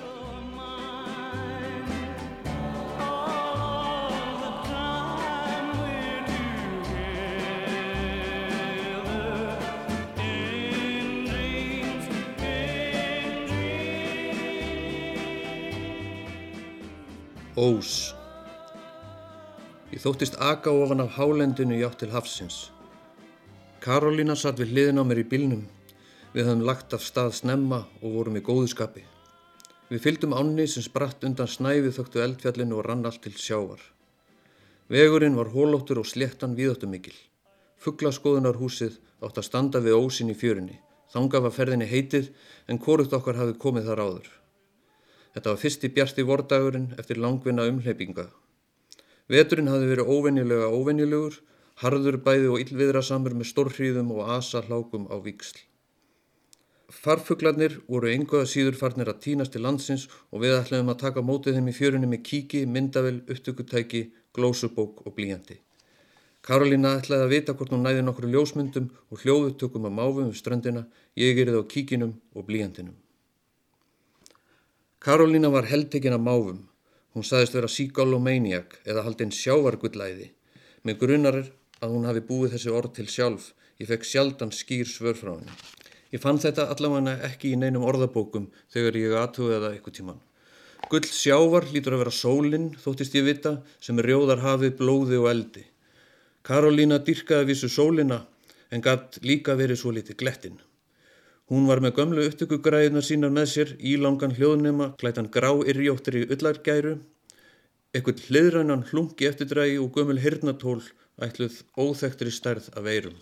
Ós 17.64 18.12
Ég 19.94 20.02
þóttist 20.04 20.36
aka 20.42 20.72
ofan 20.84 21.04
af 21.04 21.14
hálendinu 21.16 21.78
í 21.78 21.84
átt 21.88 22.02
til 22.02 22.10
hafsins. 22.12 22.58
Karolína 23.86 24.36
satt 24.42 24.60
við 24.60 24.74
hliðin 24.74 25.00
á 25.00 25.04
mér 25.08 25.22
í 25.22 25.26
bílnum. 25.34 25.62
Við 26.34 26.50
höfum 26.50 26.66
lagt 26.68 26.96
af 26.98 27.06
stað 27.06 27.38
snemma 27.38 27.80
og 28.02 28.18
vorum 28.18 28.40
í 28.42 28.44
góðu 28.50 28.74
skapi. 28.74 29.06
Við 29.92 30.04
fylgdum 30.08 30.36
ánni 30.42 30.68
sem 30.74 30.84
spratt 30.90 31.24
undan 31.30 31.52
snæfið 31.56 31.96
þögtu 32.02 32.26
eldfjallinu 32.26 32.82
og 32.82 32.86
rann 32.90 33.08
allt 33.08 33.24
til 33.28 33.36
sjávar. 33.46 33.80
Vegurinn 34.92 35.40
var 35.40 35.54
hólóttur 35.56 36.02
og 36.04 36.10
sléttan 36.10 36.58
víðáttumikil. 36.60 37.16
Fugglaskoðunarhúsið 37.86 39.00
átt 39.24 39.40
að 39.40 39.52
standa 39.52 39.86
við 39.86 40.02
ósin 40.02 40.34
í 40.34 40.40
fjörinni. 40.42 40.82
Þangað 41.16 41.48
var 41.48 41.60
ferðinni 41.62 41.94
heitið 41.96 42.34
en 42.68 42.82
korugt 42.82 43.14
okkar 43.14 43.40
hafi 43.40 43.62
komið 43.62 43.94
þar 43.94 44.08
áður. 44.10 44.34
Þetta 45.34 45.50
var 45.50 45.62
fyrsti 45.64 45.90
bjarti 45.90 46.26
vordagurinn 46.30 46.92
eftir 47.02 47.18
langvinna 47.18 47.66
umhleypinga. 47.72 48.28
Veturinn 49.34 49.72
hafði 49.72 49.90
verið 49.90 50.10
óvenjulega 50.14 50.70
óvenjulegur, 50.70 51.38
harður 51.82 52.20
bæði 52.26 52.50
og 52.54 52.64
illviðrasamur 52.64 53.34
með 53.40 53.50
stórhríðum 53.50 54.12
og 54.14 54.30
asa 54.38 54.62
hlákum 54.68 55.08
á 55.10 55.18
viksl. 55.26 55.64
Farfuglarnir 56.94 57.80
voru 57.90 58.12
einhverja 58.12 58.50
síður 58.52 58.78
farnir 58.78 59.10
að 59.10 59.22
tínast 59.26 59.56
til 59.56 59.64
landsins 59.66 60.06
og 60.30 60.44
við 60.44 60.58
ætlaðum 60.60 60.92
að 60.94 61.00
taka 61.02 61.24
mótið 61.26 61.58
þeim 61.58 61.72
í 61.72 61.78
fjörunni 61.80 62.10
með 62.12 62.22
kíki, 62.30 62.66
myndavel, 62.70 63.16
upptökutæki, 63.26 64.04
glósubók 64.38 65.02
og 65.08 65.16
blíjandi. 65.18 65.58
Karolína 66.46 66.98
ætlaði 67.00 67.26
að 67.26 67.34
vita 67.34 67.56
hvort 67.58 67.74
hún 67.74 67.86
næði 67.88 68.04
nokkru 68.06 68.30
ljósmyndum 68.30 68.92
og 69.10 69.24
hljóðutökum 69.24 69.88
að 69.90 69.98
máfum 69.98 70.30
við 70.30 70.40
ströndina, 70.42 70.86
ég 71.18 71.40
erið 71.40 71.64
á 71.64 71.72
kíkinum 71.74 72.18
og 72.36 72.46
blíjandinum. 72.50 72.98
Karolína 75.04 75.50
var 75.52 75.66
heldtekinn 75.68 76.14
af 76.16 76.22
máfum. 76.24 76.60
Hún 77.12 77.26
saðist 77.28 77.58
vera 77.58 77.68
síkálomaniak 77.68 78.78
eða 78.88 79.02
haldinn 79.04 79.34
sjávargullæði. 79.36 80.30
Með 80.88 81.02
grunarir 81.02 81.50
að 81.84 81.92
hún 81.92 82.08
hafi 82.08 82.22
búið 82.30 82.54
þessi 82.54 82.72
orð 82.72 82.94
til 82.96 83.10
sjálf. 83.12 83.50
Ég 83.84 83.90
fekk 83.92 84.08
sjaldan 84.08 84.56
skýr 84.56 84.88
svör 84.88 85.20
frá 85.20 85.34
henni. 85.34 85.58
Ég 86.16 86.24
fann 86.24 86.40
þetta 86.40 86.70
allavega 86.72 87.18
ekki 87.28 87.52
í 87.52 87.60
neinum 87.60 87.84
orðabókum 87.84 88.48
þegar 88.72 89.02
ég 89.02 89.20
aðtuði 89.26 89.60
það 89.60 89.70
eitthvað 89.74 90.00
tíman. 90.00 90.24
Gull 90.88 91.12
sjávar 91.12 91.68
lítur 91.76 91.98
að 91.98 92.06
vera 92.06 92.18
sólinn, 92.24 92.72
þóttist 92.80 93.20
ég 93.20 93.28
vita, 93.28 93.58
sem 93.84 94.00
rjóðar 94.00 94.40
hafið 94.40 94.78
blóði 94.80 95.20
og 95.20 95.32
eldi. 95.36 95.66
Karolína 96.48 97.04
dyrkaði 97.04 97.52
vissu 97.52 97.68
sólina 97.68 98.24
en 98.72 98.80
gatt 98.80 99.20
líka 99.20 99.60
verið 99.60 99.84
svo 99.84 99.92
litið 99.92 100.24
glettinn. 100.24 100.62
Hún 101.54 101.68
var 101.70 101.84
með 101.86 102.00
gömlu 102.00 102.24
upptökugræðina 102.26 103.02
sínar 103.06 103.30
með 103.30 103.44
sér, 103.52 103.72
ílangan 103.78 104.32
hljóðnema, 104.34 104.88
klætan 104.98 105.28
grá 105.30 105.52
yrjóttir 105.54 106.16
í 106.18 106.22
öllargæru, 106.34 106.96
eitthvað 107.94 108.24
hliðrannan 108.26 108.88
hlungi 108.90 109.28
eftirdrægi 109.30 109.76
og 109.84 109.92
gömul 109.94 110.18
hirnatól 110.24 110.80
ætluð 111.22 111.60
óþekktri 111.78 112.34
stærð 112.34 112.72
af 112.74 112.90
eirum. 112.90 113.22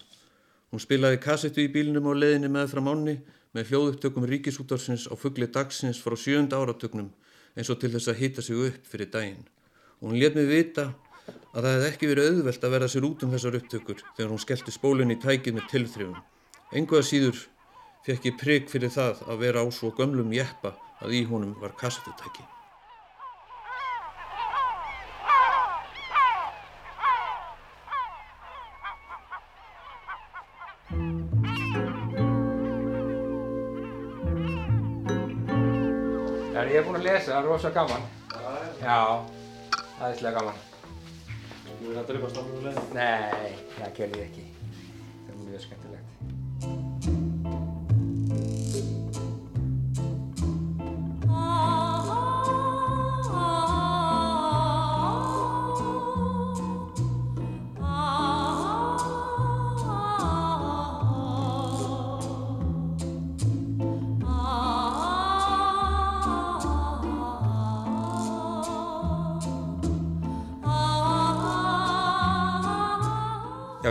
Hún 0.71 0.79
spilaði 0.79 1.19
kassettu 1.27 1.65
í 1.65 1.67
bílinum 1.75 2.07
á 2.07 2.15
leðinni 2.15 2.53
með 2.55 2.71
frá 2.71 2.83
mánu 2.87 3.19
með 3.51 3.73
hljóðupptökum 3.73 4.31
ríkisútarsins 4.31 5.11
á 5.11 5.13
fuggli 5.19 5.51
dagsins 5.51 5.99
frá 5.99 6.15
sjönda 6.15 6.63
áratögnum 6.63 7.11
eins 7.57 7.67
og 7.67 7.83
til 7.83 7.91
þess 7.91 8.15
að 8.15 8.21
hýta 8.23 8.47
sig 8.47 8.65
upp 8.71 8.91
fyrir 8.95 9.11
daginn. 9.11 9.47
Hún 9.99 10.15
let 10.15 10.39
mig 10.39 10.47
vita 10.47 10.93
að 11.51 11.65
það 11.65 11.73
hefði 11.73 11.91
ekki 11.91 12.15
verið 12.15 12.31
auðvelt 12.31 12.63
að 12.63 12.77
verða 12.79 12.93
sér 12.95 13.11
út 13.11 13.25
um 13.27 13.35
þessar 13.35 13.59
upptökur 13.59 14.05
þegar 14.05 14.31
hún 14.31 14.45
skellti 14.47 14.71
spólunni 14.71 15.19
í 15.19 15.25
tækið 15.25 15.57
með 15.57 15.73
tilþrifum. 15.73 16.21
Enguða 16.71 17.09
síður 17.11 17.49
fekk 18.05 18.31
ég 18.31 18.37
prigg 18.39 18.71
fyrir 18.71 18.89
það 18.93 19.21
að 19.29 19.43
vera 19.43 19.61
á 19.61 19.67
svo 19.73 19.91
gömlum 19.93 20.33
jeppa 20.33 20.73
að 21.01 21.13
í 21.19 21.21
honum 21.29 21.53
var 21.61 21.75
kassetutæki. 21.77 22.47
Er 36.51 36.69
ég 36.69 36.81
er 36.81 36.85
búinn 36.85 36.99
að 36.99 37.07
lesa, 37.07 37.31
það 37.31 37.37
er 37.37 37.47
rosa 37.49 37.71
gaman. 37.73 38.09
Já, 38.81 38.99
það 39.77 40.09
er 40.09 40.19
slega 40.19 40.35
gaman. 40.41 40.67
Þú 41.69 41.93
er 41.93 42.01
að 42.01 42.11
drepa 42.11 42.33
stafnum 42.33 42.67
leið. 42.67 42.83
Nei, 42.97 43.55
það 43.77 43.97
gerði 43.97 44.21
ég 44.21 44.29
ekki. 44.29 44.45
Það 44.61 45.33
er 45.33 45.41
mjög 45.47 45.65
skemmtilegt. 45.65 46.30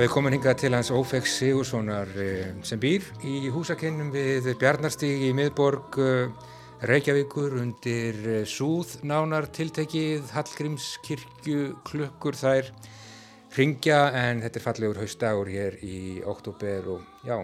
Við 0.01 0.13
komum 0.15 0.33
hingað 0.33 0.55
til 0.63 0.71
hans 0.73 0.89
Ófegs 0.95 1.33
Sigurssonar 1.37 2.09
eh, 2.17 2.55
sem 2.65 2.81
býr 2.81 3.05
í 3.27 3.51
húsakinnum 3.53 4.09
við 4.15 4.47
Bjarnarstíg 4.61 5.27
í 5.27 5.31
miðborg 5.37 5.99
eh, 6.01 6.47
Reykjavíkur 6.89 7.59
undir 7.61 8.21
eh, 8.25 8.47
súð 8.49 8.95
nánar 9.05 9.51
tiltekið 9.53 10.33
Hallgrímskirkju 10.33 11.67
klukkur 11.85 12.39
þær 12.39 12.71
ringja 13.59 14.01
en 14.17 14.41
þetta 14.47 14.63
er 14.63 14.67
fallegur 14.71 15.03
haustdagur 15.03 15.53
hér 15.53 15.77
í 15.85 16.01
oktober 16.25 16.93
og 16.95 17.27
já, 17.29 17.37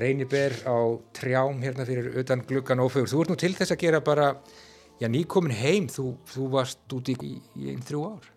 reyniber 0.00 0.56
á 0.64 0.96
trjám 1.18 1.60
hérna 1.60 1.84
fyrir 1.88 2.14
utan 2.22 2.46
gluggan 2.48 2.84
Ófegur. 2.86 3.10
Þú 3.10 3.24
ert 3.26 3.34
nú 3.34 3.40
til 3.42 3.52
þess 3.58 3.76
að 3.76 3.84
gera 3.84 4.00
bara, 4.06 4.30
já, 4.96 5.10
nýkomin 5.12 5.58
heim, 5.60 5.92
þú, 5.92 6.14
þú 6.24 6.52
varst 6.56 6.96
úti 6.96 7.18
í, 7.20 7.34
í 7.60 7.74
einn 7.74 7.84
þrjú 7.84 8.06
ár. 8.14 8.33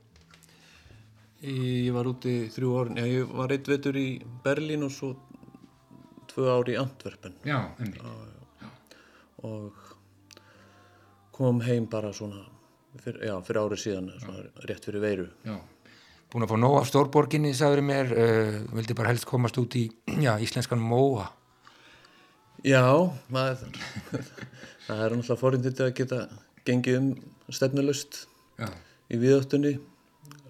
Ég 1.45 1.91
var 1.93 2.07
úti 2.09 2.47
þrjú 2.49 2.69
já, 2.97 3.05
ég 3.05 3.29
var 3.29 3.51
eitt 3.53 3.67
vetur 3.69 3.97
í 3.99 4.07
Berlín 4.43 4.85
og 4.87 4.91
svo 4.93 5.11
tvö 6.31 6.47
ár 6.49 6.69
í 6.69 6.77
Antwerpen 6.77 7.35
Já, 7.45 7.59
einmitt. 7.77 8.01
og 9.45 9.73
kom 11.37 11.61
heim 11.61 11.85
bara 11.85 12.09
svona, 12.13 12.41
fyr, 13.03 13.19
já, 13.21 13.35
fyrir 13.45 13.61
árið 13.61 13.81
síðan, 13.83 14.07
svona 14.17 14.65
rétt 14.65 14.87
fyrir 14.89 15.03
veiru. 15.03 15.27
Já, 15.45 15.59
búin 16.33 16.45
að 16.45 16.53
fá 16.53 16.57
nóg 16.57 16.77
af 16.79 16.87
stórborginni, 16.89 17.51
sagður 17.53 17.83
mér, 17.85 18.13
uh, 18.17 18.57
vildi 18.73 18.95
bara 18.97 19.11
helst 19.11 19.27
komast 19.29 19.59
út 19.61 19.77
í, 19.77 19.85
já, 20.17 20.33
íslenskan 20.41 20.81
móa. 20.81 21.27
Já, 22.65 22.81
maður, 23.29 23.77
það 24.87 25.03
er 25.05 25.13
náttúrulega 25.13 25.41
forindið 25.43 25.83
að 25.85 25.93
geta 26.01 26.23
gengið 26.65 26.97
um 27.03 27.13
stefnulust 27.53 28.23
í 29.13 29.21
viðáttunni 29.21 29.75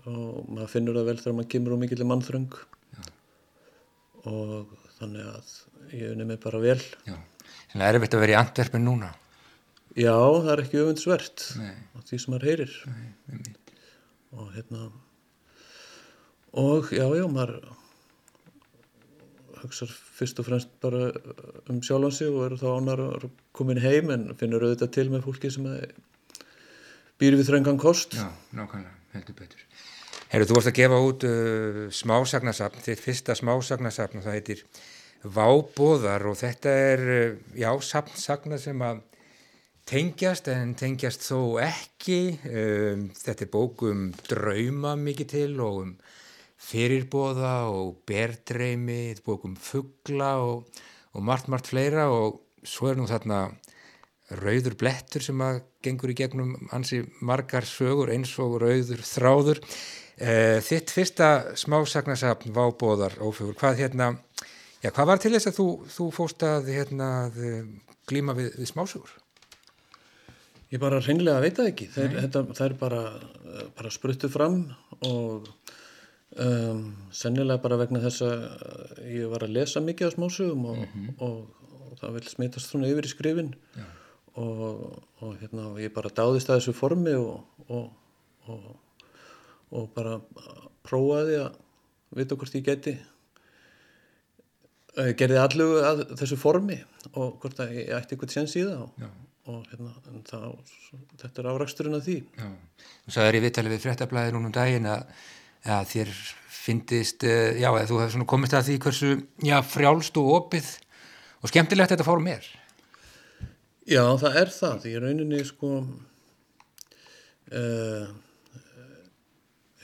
og 0.08 0.50
maður 0.50 0.72
finnur 0.72 0.98
það 1.00 1.10
vel 1.12 1.18
þegar 1.22 1.38
maður 1.38 1.52
kemur 1.54 1.76
á 1.76 1.82
mikill 1.84 2.08
mannþröng 2.08 2.60
og 4.28 4.76
þannig 4.98 5.30
að 5.32 5.56
ég 5.96 6.12
unni 6.14 6.28
mig 6.28 6.40
bara 6.44 6.60
vel. 6.64 6.80
já. 7.08 7.16
Þannig 7.72 7.88
er 7.88 7.98
erfitt 7.98 8.16
að 8.16 8.24
vera 8.24 8.34
í 8.34 8.40
Antwerpen 8.40 8.86
núna. 8.88 9.10
Já, 9.98 10.14
það 10.14 10.52
er 10.54 10.62
ekki 10.64 10.80
öfundsvert 10.84 11.44
á 11.58 12.00
því 12.06 12.20
sem 12.22 12.34
maður 12.34 12.48
heyrir 12.52 12.74
Nei, 12.92 13.54
og 14.38 14.52
hérna 14.54 14.90
og 16.58 16.92
já, 16.94 17.06
já, 17.18 17.24
maður 17.32 17.56
hugsar 19.64 19.90
fyrst 19.90 20.40
og 20.42 20.48
fremst 20.48 20.76
bara 20.84 21.10
um 21.72 21.82
sjálfan 21.82 22.14
sig 22.14 22.30
og 22.30 22.46
er 22.46 22.58
þá 22.62 22.68
ánar 22.76 23.02
að 23.08 23.28
komin 23.58 23.82
heim 23.82 24.12
en 24.14 24.30
finnur 24.38 24.68
auðvitað 24.68 24.94
til 25.00 25.08
með 25.14 25.26
fólki 25.26 25.52
sem 25.54 25.66
býr 27.18 27.40
við 27.40 27.50
þröngan 27.50 27.82
kost. 27.82 28.14
Já, 28.20 28.30
nákvæmlega, 28.54 28.94
heldur 29.16 29.40
betur. 29.40 29.66
Herru, 30.28 30.44
þú 30.44 30.58
varst 30.58 30.68
að 30.74 30.80
gefa 30.82 30.98
út 31.00 31.24
uh, 31.24 31.84
smásagnasafn, 31.96 32.82
þitt 32.84 33.00
fyrsta 33.00 33.36
smásagnasafn 33.40 34.20
og 34.20 34.26
það 34.26 34.34
heitir 34.36 34.64
vábóðar 35.24 36.26
og 36.28 36.36
þetta 36.40 36.74
er, 36.92 37.04
eh, 37.14 37.38
já, 37.58 37.70
sapnsagna 37.82 38.60
sem 38.60 38.82
að 38.84 39.00
tengjast 39.88 40.50
en 40.52 40.74
tengjast 40.78 41.24
þó 41.24 41.62
ekki. 41.64 42.20
Um, 42.44 43.06
þetta 43.16 43.46
er 43.46 43.52
bók 43.54 43.86
um 43.88 44.10
drauma 44.28 44.98
mikið 45.00 45.30
til 45.32 45.54
og 45.64 45.80
um 45.86 45.94
fyrirbóða 46.68 47.54
og 47.72 48.02
berdreimi, 48.10 49.14
þetta 49.14 49.24
er 49.24 49.28
bók 49.30 49.46
um 49.48 49.56
fuggla 49.56 50.34
og, 50.44 50.82
og 51.16 51.24
margt, 51.24 51.48
margt 51.48 51.72
fleira 51.72 52.10
og 52.12 52.42
svo 52.68 52.92
er 52.92 53.00
nú 53.00 53.08
þarna 53.08 53.46
rauður 54.42 54.76
blettur 54.76 55.24
sem 55.24 55.40
að 55.40 55.62
gengur 55.86 56.12
í 56.12 56.18
gegnum 56.20 56.58
hansi 56.74 57.00
margar 57.24 57.64
sögur 57.64 58.12
eins 58.12 58.34
og 58.44 58.60
rauður 58.66 59.06
þráður. 59.08 59.64
Uh, 60.18 60.58
þitt 60.66 60.90
fyrsta 60.90 61.28
smásagnasapn 61.54 62.54
vábóðar 62.56 63.20
ófjögur, 63.22 63.54
hvað 63.60 63.84
hérna, 63.84 64.08
já 64.82 64.90
hvað 64.90 65.12
var 65.12 65.22
til 65.22 65.34
þess 65.36 65.52
að 65.52 65.60
þú, 65.60 65.68
þú 65.94 66.08
fóst 66.16 66.46
að 66.48 66.72
hérna 66.74 67.10
að 67.28 67.38
glíma 68.10 68.34
við, 68.38 68.52
við 68.58 68.72
smásögur? 68.72 69.12
Ég 70.72 70.82
bara 70.82 71.00
reynlega 71.00 71.44
veit 71.44 71.60
það 71.60 71.70
ekki. 71.72 71.88
Þeir, 71.94 72.16
þetta, 72.26 72.42
það 72.58 72.66
er 72.66 72.74
bara, 72.80 73.04
bara 73.78 73.92
spruttu 73.94 74.30
fram 74.32 74.58
og 75.08 75.48
um, 76.36 76.82
sennilega 77.16 77.64
bara 77.64 77.78
vegna 77.80 78.02
þess 78.04 78.26
að 78.28 79.06
ég 79.14 79.30
var 79.32 79.46
að 79.46 79.56
lesa 79.56 79.84
mikið 79.84 80.12
á 80.12 80.16
smásögum 80.18 80.66
og, 80.74 80.82
mm 80.82 80.90
-hmm. 80.96 81.14
og, 81.24 81.38
og, 81.70 81.86
og 81.92 82.02
það 82.02 82.18
vil 82.18 82.26
smitast 82.34 82.74
svona 82.74 82.90
yfir 82.92 83.08
í 83.08 83.14
skrifin 83.14 83.54
og 84.38 85.38
hérna, 85.40 85.72
ég 85.82 85.94
bara 85.94 86.14
dáðist 86.14 86.50
að 86.50 86.60
þessu 86.60 86.74
formi 86.78 87.16
og 87.16 88.68
bara 89.96 90.18
prófaði 90.88 91.40
að 91.44 91.62
vita 92.16 92.38
hvort 92.40 92.56
ég 92.56 92.66
geti 92.68 92.98
gerði 95.18 95.38
allu 95.38 95.66
að 95.86 96.04
þessu 96.18 96.38
formi 96.42 96.80
og 97.14 97.36
hvort 97.42 97.60
að 97.62 97.76
ég 97.76 97.92
ætti 97.94 98.16
eitthvað 98.16 98.34
séns 98.34 98.56
í 98.58 98.64
það 98.66 98.86
og 98.88 99.10
og 99.48 99.64
hérna, 99.72 99.94
það, 100.28 100.74
þetta 101.22 101.42
er 101.42 101.50
áraksturinn 101.54 101.98
af 101.98 102.04
því. 102.06 102.18
Já, 102.36 102.48
þú 103.06 103.16
sagðið 103.16 103.38
í 103.38 103.44
viðtalið 103.46 103.74
við 103.74 103.84
fréttablaðið 103.86 104.36
núna 104.36 104.50
um 104.50 104.56
daginn 104.58 104.90
að, 104.92 105.22
að 105.78 105.90
þér 105.94 106.14
finnist, 106.58 107.24
eh, 107.28 107.62
já, 107.62 107.70
að 107.72 107.88
þú 107.92 108.02
hefði 108.04 108.28
komist 108.34 108.58
að 108.58 108.68
því 108.68 108.78
hversu, 108.84 109.12
já, 109.48 109.56
frjálst 109.64 110.20
og 110.20 110.32
opið 110.36 110.72
og 111.40 111.52
skemmtilegt 111.54 111.94
þetta 111.96 112.08
fórum 112.08 112.28
er. 112.34 112.50
Já, 113.88 114.04
það 114.20 114.40
er 114.42 114.52
það, 114.52 114.80
því 114.84 114.96
rauninni, 115.00 115.44
sko, 115.48 115.74
uh, 117.56 118.10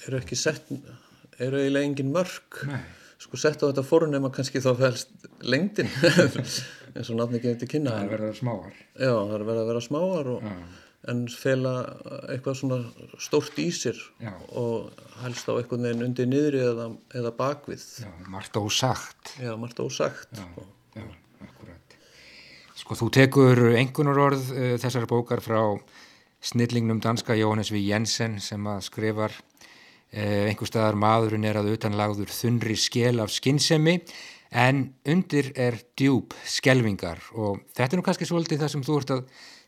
eru 0.07 0.19
ekki 0.19 0.37
sett, 0.39 0.69
eru 1.39 1.61
eiginlega 1.61 1.89
engin 1.89 2.13
mörg, 2.13 2.61
Nei. 2.69 2.81
sko, 3.21 3.39
sett 3.39 3.63
á 3.63 3.69
þetta 3.69 3.85
fórum 3.87 4.13
nema 4.13 4.31
kannski 4.33 4.61
þá 4.63 4.71
fælst 4.79 5.29
lengdin. 5.41 5.91
eins 6.93 7.09
og 7.09 7.17
náttúrulega 7.17 7.47
gefið 7.47 7.61
til 7.63 7.69
kynna 7.71 7.95
það 7.95 8.03
er 8.03 8.11
verið 8.11 8.23
að 8.23 8.29
vera 8.29 8.39
smáar 8.39 8.73
já 8.77 9.11
það 9.13 9.35
er 9.35 9.45
verið 9.47 9.61
að 9.61 9.69
vera 9.71 9.83
smáar 9.87 10.29
og, 10.33 10.45
en 11.13 11.23
fela 11.35 11.73
eitthvað 12.31 12.59
svona 12.59 12.77
stórt 13.21 13.57
í 13.59 13.65
sér 13.75 13.97
já. 14.23 14.31
og 14.61 15.01
helst 15.23 15.49
á 15.49 15.53
eitthvað 15.57 15.83
neginn 15.83 16.05
undir 16.07 16.29
niðri 16.29 16.61
eða, 16.63 16.87
eða 17.17 17.33
bakvið 17.39 17.83
já, 18.05 18.11
margt 18.31 18.59
ósagt 18.61 19.33
já 19.41 19.51
margt 19.59 19.81
ósagt 19.83 20.37
já, 20.37 20.45
sko. 20.45 20.67
já, 20.99 21.07
akkurat 21.47 21.97
sko 22.83 22.99
þú 23.01 23.09
tekur 23.19 23.65
engunar 23.73 24.21
orð 24.29 24.53
uh, 24.53 24.73
þessar 24.83 25.09
bókar 25.09 25.43
frá 25.43 25.63
snillingnum 26.43 26.99
danska 26.99 27.35
Jóhannes 27.39 27.71
V. 27.71 27.79
Jensen 27.79 28.37
sem 28.43 28.65
að 28.67 28.85
skrifar 28.89 29.35
einhver 30.13 30.69
staðar 30.69 30.97
maðurinn 30.99 31.47
er 31.49 31.57
að 31.57 31.71
utanlagður 31.73 32.29
þunri 32.29 32.75
skél 32.77 33.17
af 33.23 33.31
skinnsemi 33.33 33.97
en 34.53 34.83
undir 35.09 35.49
er 35.57 35.79
djúb 35.97 36.35
skelvingar 36.45 37.21
og 37.33 37.63
þetta 37.73 37.95
er 37.95 37.99
nú 37.99 38.05
kannski 38.05 38.27
svolítið 38.29 38.61
það 38.61 38.73
sem 38.75 38.85
þú 38.85 38.97
ert 38.99 39.13
að 39.15 39.23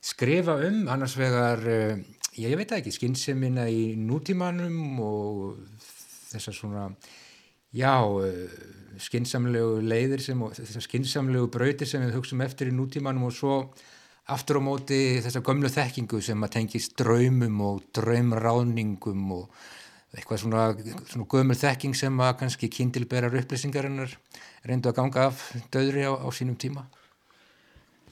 skrifa 0.05 0.59
um 0.67 0.83
annars 0.93 1.15
vegar, 1.17 1.65
uh, 1.65 1.97
ég 2.37 2.53
veit 2.59 2.73
ekki 2.77 2.93
skynnsemina 2.93 3.65
í 3.73 3.95
nútímanum 3.97 4.99
og 5.01 5.55
þessar 6.29 6.57
svona 6.57 6.87
já, 7.75 7.95
eh, 8.23 8.49
skynnsamlegu 8.99 9.81
leiðir 9.83 10.21
sem, 10.23 10.41
og 10.41 10.53
þessar 10.55 10.83
skynnsamlegu 10.85 11.49
brautir 11.51 11.87
sem 11.87 12.03
við 12.05 12.15
hugsaum 12.15 12.43
eftir 12.45 12.71
í 12.71 12.75
nútímanum 12.75 13.27
og 13.27 13.33
svo 13.35 13.55
aftur 14.31 14.59
á 14.59 14.67
móti 14.67 14.99
þessar 15.23 15.43
gömlu 15.43 15.71
þekkingu 15.71 16.21
sem 16.23 16.43
að 16.43 16.53
tengist 16.57 16.95
draumum 16.97 17.59
og 17.61 17.83
draumráningum 17.95 19.31
og 19.35 19.49
eitthvað 20.15 20.41
svona, 20.43 20.65
svona 21.09 21.27
gömul 21.31 21.57
þekking 21.59 21.95
sem 21.97 22.21
að 22.23 22.37
kannski 22.41 22.69
kindilberar 22.71 23.35
upplýsingarinnar 23.41 24.15
reyndu 24.65 24.91
að 24.91 24.99
ganga 25.01 25.27
af 25.29 25.41
döðri 25.73 26.05
á, 26.07 26.13
á 26.15 26.27
sínum 26.35 26.57
tíma? 26.59 26.85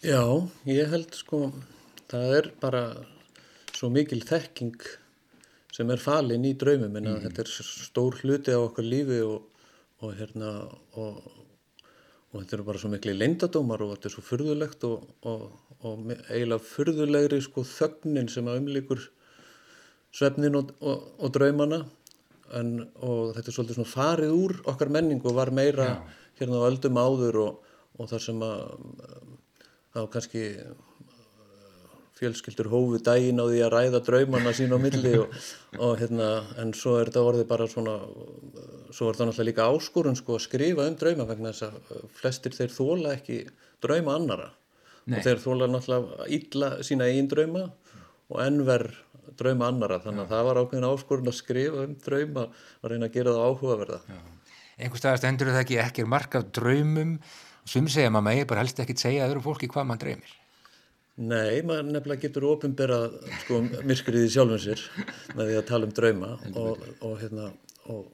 Já, 0.04 0.24
ég 0.68 0.91
held 0.91 1.16
sko, 1.16 1.47
það 2.12 2.36
er 2.39 2.49
bara 2.60 2.84
svo 3.72 3.89
mikil 3.93 4.20
þekking 4.28 4.76
sem 5.74 5.89
er 5.89 6.01
falin 6.01 6.45
í 6.45 6.54
draumum 6.60 6.99
en 6.99 7.08
mm. 7.16 7.24
þetta 7.24 7.45
er 7.45 7.54
stór 7.54 8.20
hluti 8.22 8.54
á 8.54 8.60
okkar 8.60 8.86
lífi 8.86 9.22
og, 9.26 9.47
og 10.04 10.14
hérna 10.20 10.51
og, 10.99 11.24
og 12.30 12.36
þetta 12.36 12.58
eru 12.58 12.68
bara 12.68 12.84
svo 12.84 12.91
miklu 12.93 13.16
leindadómar 13.16 13.82
og 13.86 13.95
þetta 13.95 14.10
er 14.10 14.16
svo 14.18 14.26
fyrðulegt 14.28 14.86
og, 14.89 15.08
og 15.32 16.14
eiginlega 16.30 16.62
fyrðulegri 16.68 17.41
sko 17.47 17.66
þögnin 17.68 18.30
sem 18.32 18.47
að 18.51 18.62
umlikur 18.62 19.08
svefnin 20.14 20.57
og 20.57 21.30
draumana 21.34 21.84
en, 22.53 22.76
og 23.01 23.34
þetta 23.34 23.49
er 23.49 23.55
svolítið 23.55 23.80
svona 23.80 23.93
farið 23.93 24.36
úr 24.38 24.59
okkar 24.70 24.91
menningu 24.93 25.32
og 25.32 25.39
var 25.39 25.51
meira 25.51 25.89
Já 25.93 26.03
hérna 26.39 26.64
á 26.64 26.68
öldum 26.70 26.97
áður 26.97 27.39
og, 27.43 27.70
og 27.99 28.09
þar 28.09 28.26
sem 28.26 28.41
að 28.45 28.64
þá 29.93 29.99
kannski 30.16 30.43
fjölskyldur 32.18 32.70
hófu 32.72 33.01
dægin 33.03 33.41
á 33.41 33.45
því 33.45 33.61
að 33.66 33.74
ræða 33.74 34.01
draumanna 34.07 34.53
sín 34.55 34.74
á 34.74 34.80
milli 34.82 35.14
og, 35.20 35.38
og 35.86 36.01
hérna 36.01 36.30
en 36.61 36.74
svo 36.78 36.97
er 36.99 37.11
þetta 37.11 37.28
orðið 37.30 37.47
bara 37.49 37.70
svona 37.70 37.97
svo 38.93 39.09
er 39.09 39.16
þetta 39.18 39.30
náttúrulega 39.30 39.49
líka 39.49 39.70
áskorun 39.70 40.20
sko 40.20 40.38
að 40.38 40.45
skrifa 40.47 40.89
um 40.89 40.97
drauma 40.99 41.30
vegna 41.30 41.53
þess 41.53 41.70
að 41.70 42.09
flestir 42.18 42.57
þeir 42.57 42.76
þóla 42.76 43.16
ekki 43.18 43.39
drauma 43.84 44.18
annara 44.18 44.51
Nei. 45.05 45.18
og 45.18 45.26
þeir 45.26 45.41
þóla 45.43 45.70
náttúrulega 45.70 46.30
illa 46.39 46.76
sína 46.86 47.09
einn 47.11 47.30
drauma 47.30 47.68
og 48.32 48.39
ennver 48.41 48.88
drauma 49.39 49.71
annara 49.71 49.99
þannig 50.03 50.26
að 50.26 50.36
það 50.36 50.45
var 50.49 50.61
ákveðin 50.61 50.89
áskorun 50.89 51.32
að 51.32 51.39
skrifa 51.39 51.88
um 51.88 51.97
drauma 52.03 52.45
og 52.49 52.91
reyna 52.91 53.09
að 53.09 53.17
gera 53.17 53.36
það 53.38 53.49
áhugaverða. 53.49 53.99
Einhver 54.78 55.01
stað 55.01 55.19
stendur 55.21 55.51
það 55.53 55.63
ekki, 55.63 55.82
ekki 55.84 56.03
er 56.03 56.13
mark 56.13 56.39
af 56.39 56.47
draumum. 56.55 57.17
Sem 57.69 57.86
segja 57.88 58.11
maður 58.11 58.28
megi 58.30 58.47
bara 58.49 58.63
helst 58.63 58.82
ekki 58.84 58.95
segja 58.99 59.28
öðru 59.30 59.43
fólki 59.45 59.69
hvað 59.71 59.88
maður 59.89 60.07
dreymir. 60.07 60.34
Nei, 61.13 61.61
maður 61.61 61.91
nefnilega 61.93 62.26
getur 62.26 62.47
ofinbera 62.49 62.97
sko, 63.43 63.59
myrkrið 63.86 64.26
í 64.26 64.32
sjálfum 64.34 64.59
sér 64.59 64.82
með 65.38 65.51
því 65.51 65.57
að 65.59 65.67
tala 65.69 65.86
um 65.86 65.93
drauma 65.93 66.30
og, 66.57 66.88
og, 67.05 67.13
hérna, 67.21 67.51
og 67.93 68.07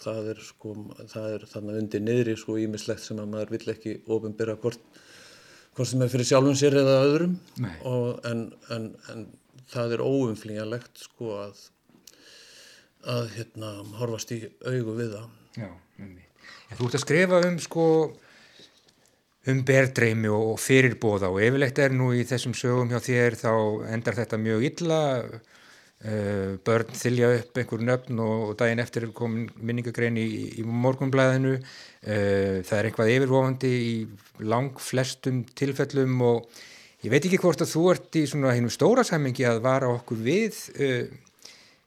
það 0.00 0.32
er 0.32 0.40
sko, 0.42 0.74
það 1.12 1.36
er 1.36 1.44
þannig 1.52 1.78
undir 1.84 2.02
niðri 2.02 2.34
sko 2.40 2.56
ímislegt 2.58 3.04
sem 3.04 3.20
að 3.22 3.30
maður 3.36 3.54
vill 3.54 3.74
ekki 3.76 3.94
ofinbera 4.10 4.56
hvort, 4.58 4.82
hvort 5.76 5.92
sem 5.92 6.02
er 6.02 6.10
fyrir 6.10 6.30
sjálfum 6.32 6.58
sér 6.58 6.80
eða 6.82 6.98
öðrum. 7.04 7.38
Og, 7.86 8.08
en, 8.26 8.42
en, 8.74 8.90
en 9.14 9.24
það 9.70 9.96
er 9.96 10.02
óumflíjanlegt 10.06 11.04
sko 11.06 11.34
að 11.44 11.68
að 13.08 13.30
hérna 13.36 13.70
horfast 13.96 14.32
í 14.34 14.42
augu 14.66 14.96
við 14.98 15.14
það. 15.14 15.28
Já, 15.56 15.70
því. 15.96 16.26
Þú 16.70 16.88
ert 16.88 16.96
að 16.96 17.04
skrifa 17.04 17.38
um 17.48 17.56
sko 17.62 17.86
um 19.50 19.62
berdreimi 19.66 20.30
og 20.30 20.58
fyrirbóða 20.60 21.30
og 21.32 21.40
yfirleitt 21.42 21.80
er 21.80 21.94
nú 21.96 22.10
í 22.12 22.26
þessum 22.28 22.52
sögum 22.56 22.90
hjá 22.92 23.00
þér 23.02 23.38
þá 23.40 23.52
endar 23.94 24.18
þetta 24.18 24.40
mjög 24.40 24.66
illa. 24.72 25.00
Uh, 26.00 26.56
börn 26.64 26.94
þylja 26.96 27.26
upp 27.36 27.58
einhver 27.60 27.82
nöfn 27.84 28.20
og, 28.24 28.54
daginn 28.56 28.80
eftir 28.80 29.04
komin 29.12 29.50
minningagrein 29.60 30.16
í, 30.16 30.22
í 30.56 30.62
morgunblæðinu 30.64 31.58
uh, 31.58 32.62
það 32.64 32.72
er 32.78 32.88
einhvað 32.88 33.10
yfirvofandi 33.12 33.72
í 33.84 34.46
lang 34.48 34.80
flestum 34.80 35.42
tilfellum 35.60 36.14
og 36.24 36.62
ég 37.00 37.12
veit 37.12 37.24
ekki 37.24 37.40
hvort 37.40 37.64
að 37.64 37.72
þú 37.72 37.84
ert 37.94 38.20
í 38.20 38.26
svona 38.28 38.54
hennum 38.56 38.72
stóra 38.72 39.04
sammingi 39.06 39.46
að 39.48 39.62
vara 39.64 39.88
okkur 39.94 40.20
við 40.24 40.58
uh, 40.76 41.04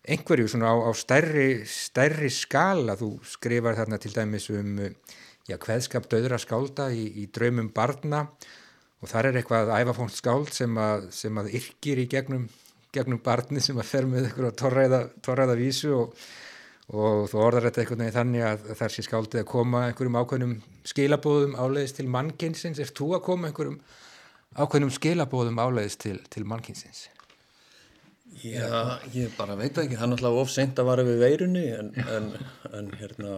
einhverju 0.03 0.49
svona 0.51 0.73
á, 0.73 0.75
á 0.83 0.91
stærri, 0.97 1.63
stærri 1.69 2.31
skala, 2.33 2.97
þú 2.99 3.15
skrifar 3.27 3.77
þarna 3.77 3.99
til 4.01 4.11
dæmis 4.15 4.49
um 4.51 4.81
já, 5.47 5.57
hveðskap 5.57 6.09
döðra 6.11 6.39
skálda 6.41 6.89
í, 6.91 7.05
í 7.23 7.27
draumum 7.31 7.69
barna 7.75 8.25
og 9.03 9.11
þar 9.11 9.29
er 9.29 9.39
eitthvað 9.41 9.73
æfafónt 9.75 10.15
skáld 10.15 10.53
sem 10.55 10.77
að, 10.79 11.09
sem 11.15 11.39
að 11.39 11.51
yrkir 11.59 12.03
í 12.03 12.07
gegnum, 12.11 12.47
gegnum 12.95 13.19
barni 13.23 13.63
sem 13.63 13.79
að 13.79 13.89
fer 13.89 14.07
með 14.07 14.29
eitthvað 14.29 14.57
torræða, 14.59 15.01
torræða 15.23 15.57
vísu 15.59 15.91
og, 15.97 16.13
og 16.91 17.25
þú 17.31 17.41
orðar 17.43 17.69
þetta 17.69 17.83
eitthvað 17.83 18.15
þannig 18.17 18.47
að 18.47 18.71
þar 18.79 18.95
sé 18.95 19.05
skáldið 19.07 19.43
að 19.43 19.51
koma 19.51 19.83
einhverjum 19.89 20.19
ákveðnum 20.21 20.55
skilabóðum 20.87 21.59
áleiðist 21.59 21.99
til 21.99 22.07
mannkynsins, 22.11 22.79
er 22.79 22.95
þú 22.95 23.13
að 23.17 23.25
koma 23.27 23.51
einhverjum 23.51 23.79
ákveðnum 24.57 24.93
skilabóðum 24.93 25.59
áleiðist 25.61 26.01
til, 26.05 26.17
til 26.33 26.45
mannkynsins? 26.49 27.07
Já, 28.43 28.99
ég 29.13 29.33
bara 29.37 29.55
veit 29.59 29.77
ekki, 29.77 29.97
hann 29.99 30.15
alltaf 30.15 30.39
ofseint 30.41 30.79
að 30.81 30.89
vara 30.89 31.05
við 31.05 31.21
veirunni 31.21 31.67
en, 31.75 31.91
en, 32.01 32.29
en 32.77 32.89
hérna 32.97 33.35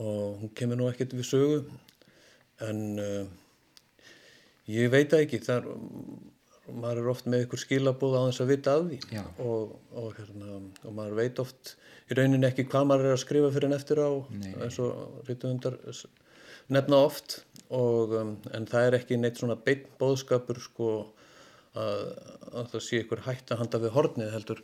og 0.00 0.40
hún 0.40 0.52
kemur 0.56 0.80
nú 0.80 0.88
ekkert 0.90 1.14
við 1.16 1.28
sögu. 1.28 1.62
En 2.64 2.82
uh, 3.00 3.24
ég 4.70 4.92
veit 4.92 5.10
það 5.12 5.24
ekki, 5.24 5.40
það 5.44 5.62
er, 5.62 5.68
maður 6.70 7.02
er 7.02 7.10
oft 7.12 7.28
með 7.28 7.46
ykkur 7.46 7.62
skilabóð 7.64 8.16
á 8.16 8.22
þess 8.28 8.44
að 8.44 8.52
vita 8.52 8.76
af 8.76 8.86
því. 8.88 9.00
Og, 9.44 9.76
og, 9.96 10.10
hérna, 10.18 10.60
og 10.84 10.96
maður 10.96 11.18
veit 11.20 11.42
oft 11.42 11.74
í 12.10 12.18
rauninni 12.18 12.48
ekki 12.48 12.68
hvað 12.70 12.88
maður 12.90 13.10
er 13.10 13.16
að 13.16 13.22
skrifa 13.24 13.52
fyrir 13.54 13.70
en 13.70 13.76
eftir 13.76 14.02
á 14.02 14.10
eins 14.64 14.80
og 14.82 15.24
rítuðundar 15.28 15.78
nefna 16.74 17.00
oft 17.06 17.40
og, 17.70 18.14
um, 18.18 18.34
en 18.54 18.66
það 18.70 18.86
er 18.88 18.98
ekki 19.00 19.18
neitt 19.20 19.40
svona 19.40 19.58
beinn 19.58 19.86
bóðskapur 20.00 20.60
sko 20.62 20.90
að, 21.78 22.04
að 22.50 22.70
það 22.74 22.84
sé 22.86 23.02
ykkur 23.04 23.24
hætt 23.26 23.52
að 23.52 23.62
handa 23.62 23.82
við 23.82 23.94
hornið 23.96 24.32
heldur, 24.34 24.62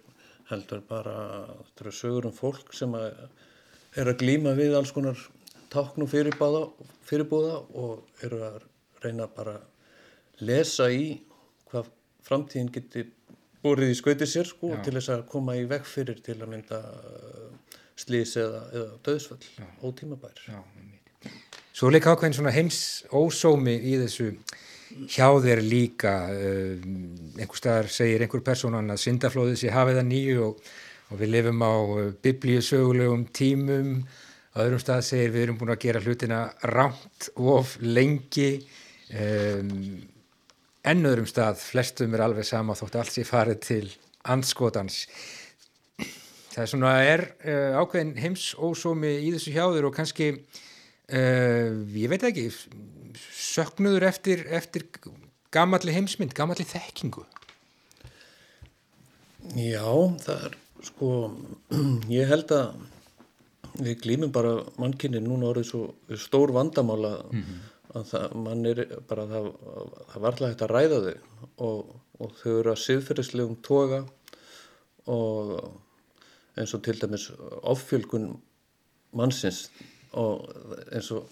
heldur 0.50 0.82
bara 0.88 1.16
það 1.74 1.84
eru 1.84 1.94
sögur 2.00 2.30
um 2.30 2.34
fólk 2.34 2.74
sem 2.76 2.94
að 2.98 3.10
er 3.96 4.10
að 4.10 4.20
glíma 4.22 4.54
við 4.58 4.76
alls 4.76 4.92
konar 4.92 5.18
tákn 5.72 6.04
og 6.04 6.10
fyrirbúða, 6.12 6.62
fyrirbúða 7.08 7.60
og 7.78 8.24
eru 8.26 8.42
að 8.44 8.58
reyna 9.04 9.28
bara 9.32 9.58
að 9.60 10.44
lesa 10.46 10.88
í 10.92 11.16
hvað 11.70 11.90
framtíðin 12.26 12.72
geti 12.74 13.06
búrið 13.62 13.94
í 13.94 13.98
skauti 13.98 14.28
sér 14.28 14.48
sko 14.50 14.74
til 14.84 14.94
þess 14.98 15.14
að 15.14 15.24
koma 15.30 15.56
í 15.58 15.64
veg 15.68 15.86
fyrir 15.88 16.20
til 16.24 16.38
að 16.38 16.52
mynda 16.52 16.82
uh, 16.82 17.80
slís 17.98 18.36
eða, 18.40 18.66
eða 18.74 19.00
döðsföll 19.06 19.66
ótímabær. 19.86 20.44
Já, 20.44 20.60
einmitt. 20.60 20.95
Svo 21.76 21.90
líka 21.92 22.14
ákveðin 22.14 22.32
svona 22.32 22.54
heims 22.54 22.76
ósómi 23.12 23.74
í 23.84 23.98
þessu 24.00 24.30
hjá 25.12 25.26
þér 25.44 25.60
líka 25.60 26.12
uh, 26.32 26.70
einhver 27.36 27.58
staðar 27.58 27.90
segir 27.92 28.22
einhver 28.24 28.40
persónan 28.46 28.94
að 28.94 29.02
syndaflóðið 29.02 29.58
sé 29.60 29.72
hafið 29.74 30.00
að 30.00 30.06
nýju 30.08 30.38
og, 30.46 30.70
og 31.12 31.20
við 31.20 31.34
lifum 31.34 31.60
á 31.60 31.74
uh, 31.76 32.06
biblíusögulegum 32.24 33.26
tímum. 33.36 33.90
Á 34.56 34.64
öðrum 34.64 34.80
stað 34.80 35.04
segir 35.04 35.34
við 35.34 35.44
erum 35.44 35.58
búin 35.60 35.74
að 35.74 35.82
gera 35.84 36.00
hlutina 36.00 36.38
rámt 36.72 37.28
of 37.36 37.76
lengi 37.84 38.50
um, 39.12 39.72
enn 40.80 41.08
öðrum 41.10 41.28
stað 41.28 41.60
flestum 41.60 42.16
er 42.16 42.24
alveg 42.24 42.48
sama 42.48 42.78
þótt 42.78 43.02
allt 43.02 43.18
sé 43.18 43.28
farið 43.28 43.60
til 43.66 43.82
andskotans. 44.24 45.02
Það 46.54 46.62
er 46.64 46.72
svona 46.72 47.00
er 47.04 47.28
uh, 47.44 47.82
ákveðin 47.82 48.16
heims 48.24 48.54
ósómi 48.56 49.18
í 49.26 49.34
þessu 49.36 49.52
hjá 49.52 49.66
þér 49.66 49.90
og 49.90 50.00
kannski 50.00 50.38
uh, 51.12 51.70
ég 51.96 52.10
veit 52.12 52.26
ekki. 52.26 52.48
Söknuður 53.36 54.08
eftir, 54.10 54.44
eftir 54.52 54.86
gamalli 55.54 55.94
heimsmynd, 55.94 56.34
gamalli 56.36 56.66
þekkingu. 56.68 57.24
Já, 59.56 59.86
það 60.26 60.44
er 60.48 60.58
sko, 60.86 61.10
ég 62.18 62.28
held 62.30 62.52
að 62.54 62.84
við 63.76 64.02
glýmum 64.02 64.32
bara 64.32 64.58
mannkinni 64.80 65.20
núna 65.20 65.50
orðið 65.50 65.70
svo 65.70 66.18
stór 66.20 66.52
vandamála 66.56 67.12
að 67.96 68.06
það, 68.10 68.36
mann 68.44 68.68
er 68.68 68.82
bara 69.08 69.26
það, 69.30 69.48
það 70.12 70.22
var 70.22 70.30
alltaf 70.30 70.48
hægt 70.50 70.64
að 70.64 70.72
ræða 70.72 71.00
þau 71.04 71.66
og, 71.66 71.90
og 72.20 72.38
þau 72.40 72.52
eru 72.54 72.72
að 72.72 72.82
siðferðislegum 72.84 73.58
toga 73.64 74.00
og 75.12 75.52
eins 76.56 76.72
og 76.76 76.82
til 76.86 76.96
dæmis 77.00 77.28
offjölgun 77.62 78.30
mannsins 79.16 79.66
og 80.18 80.48
eins 80.90 81.10
og 81.14 81.28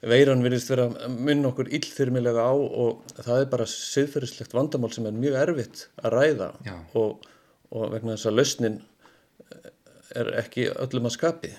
veiran 0.00 0.44
virðist 0.44 0.70
vera 0.72 0.86
minna 1.12 1.50
okkur 1.50 1.68
illþyrmilega 1.76 2.46
á 2.46 2.54
og 2.56 3.02
það 3.20 3.42
er 3.42 3.50
bara 3.52 3.68
siðferðislegt 3.68 4.54
vandamál 4.56 4.92
sem 4.94 5.08
er 5.10 5.18
mjög 5.18 5.36
erfitt 5.42 5.82
að 6.00 6.14
ræða 6.16 6.52
og, 6.96 7.26
og 7.70 7.90
vegna 7.92 8.16
þess 8.16 8.30
að 8.30 8.38
lausnin 8.38 8.80
er 10.16 10.32
ekki 10.40 10.70
öllum 10.72 11.06
að 11.10 11.16
skapi. 11.16 11.52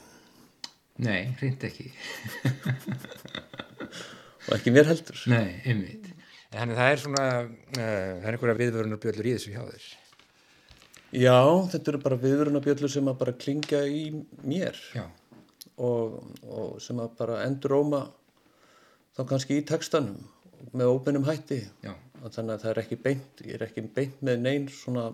Nei, 1.01 1.31
reynd 1.39 1.63
ekki. 1.65 1.87
Og 4.49 4.57
ekki 4.57 4.73
mér 4.73 4.89
heldur. 4.89 5.17
Nei, 5.31 5.61
einmitt. 5.69 6.09
Þannig 6.51 6.77
það 6.77 6.91
er 6.91 7.01
svona, 7.01 7.25
uh, 7.45 7.79
það 7.79 8.25
er 8.25 8.35
einhverja 8.35 8.57
viðvörunarbjöllur 8.59 9.29
í 9.29 9.33
þessu 9.37 9.53
hjá 9.53 9.61
þér. 9.69 9.85
Já, 11.21 11.39
þetta 11.71 11.91
eru 11.91 12.01
bara 12.03 12.17
viðvörunarbjöllur 12.19 12.91
sem 12.91 13.11
að 13.11 13.19
bara 13.21 13.35
klingja 13.39 13.81
í 13.87 14.03
mér. 14.43 14.79
Já, 14.97 15.05
og, 15.77 16.17
og 16.47 16.81
sem 16.83 16.99
að 17.01 17.15
bara 17.19 17.41
enduróma 17.45 18.05
þá 19.15 19.23
kannski 19.29 19.59
í 19.59 19.67
textanum 19.67 20.19
með 20.77 20.93
óbennum 20.93 21.27
hætti. 21.27 21.61
Þannig 22.21 22.53
að 22.53 22.63
það 22.63 22.71
er 22.71 22.81
ekki 22.83 22.97
beint, 23.01 23.45
ég 23.47 23.55
er 23.57 23.63
ekki 23.65 23.85
beint 23.95 24.19
með 24.21 24.43
neinn 24.43 24.67
svona 24.71 25.07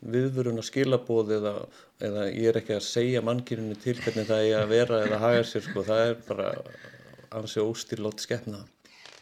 viðvöruna 0.00 0.62
skilabóð 0.64 1.34
eða, 1.36 1.54
eða 2.00 2.26
ég 2.30 2.50
er 2.50 2.58
ekki 2.60 2.76
að 2.76 2.86
segja 2.86 3.24
mannkyninu 3.24 3.76
til 3.82 3.96
hvernig 3.98 4.28
það 4.30 4.46
er 4.46 4.60
að 4.62 4.70
vera 4.72 5.00
eða 5.04 5.18
haga 5.20 5.42
sér 5.48 5.66
sko, 5.66 5.84
það 5.84 6.04
er 6.06 6.14
bara 6.28 6.52
ansi 7.36 7.64
óstýrlótt 7.64 8.24
skefna. 8.24 8.62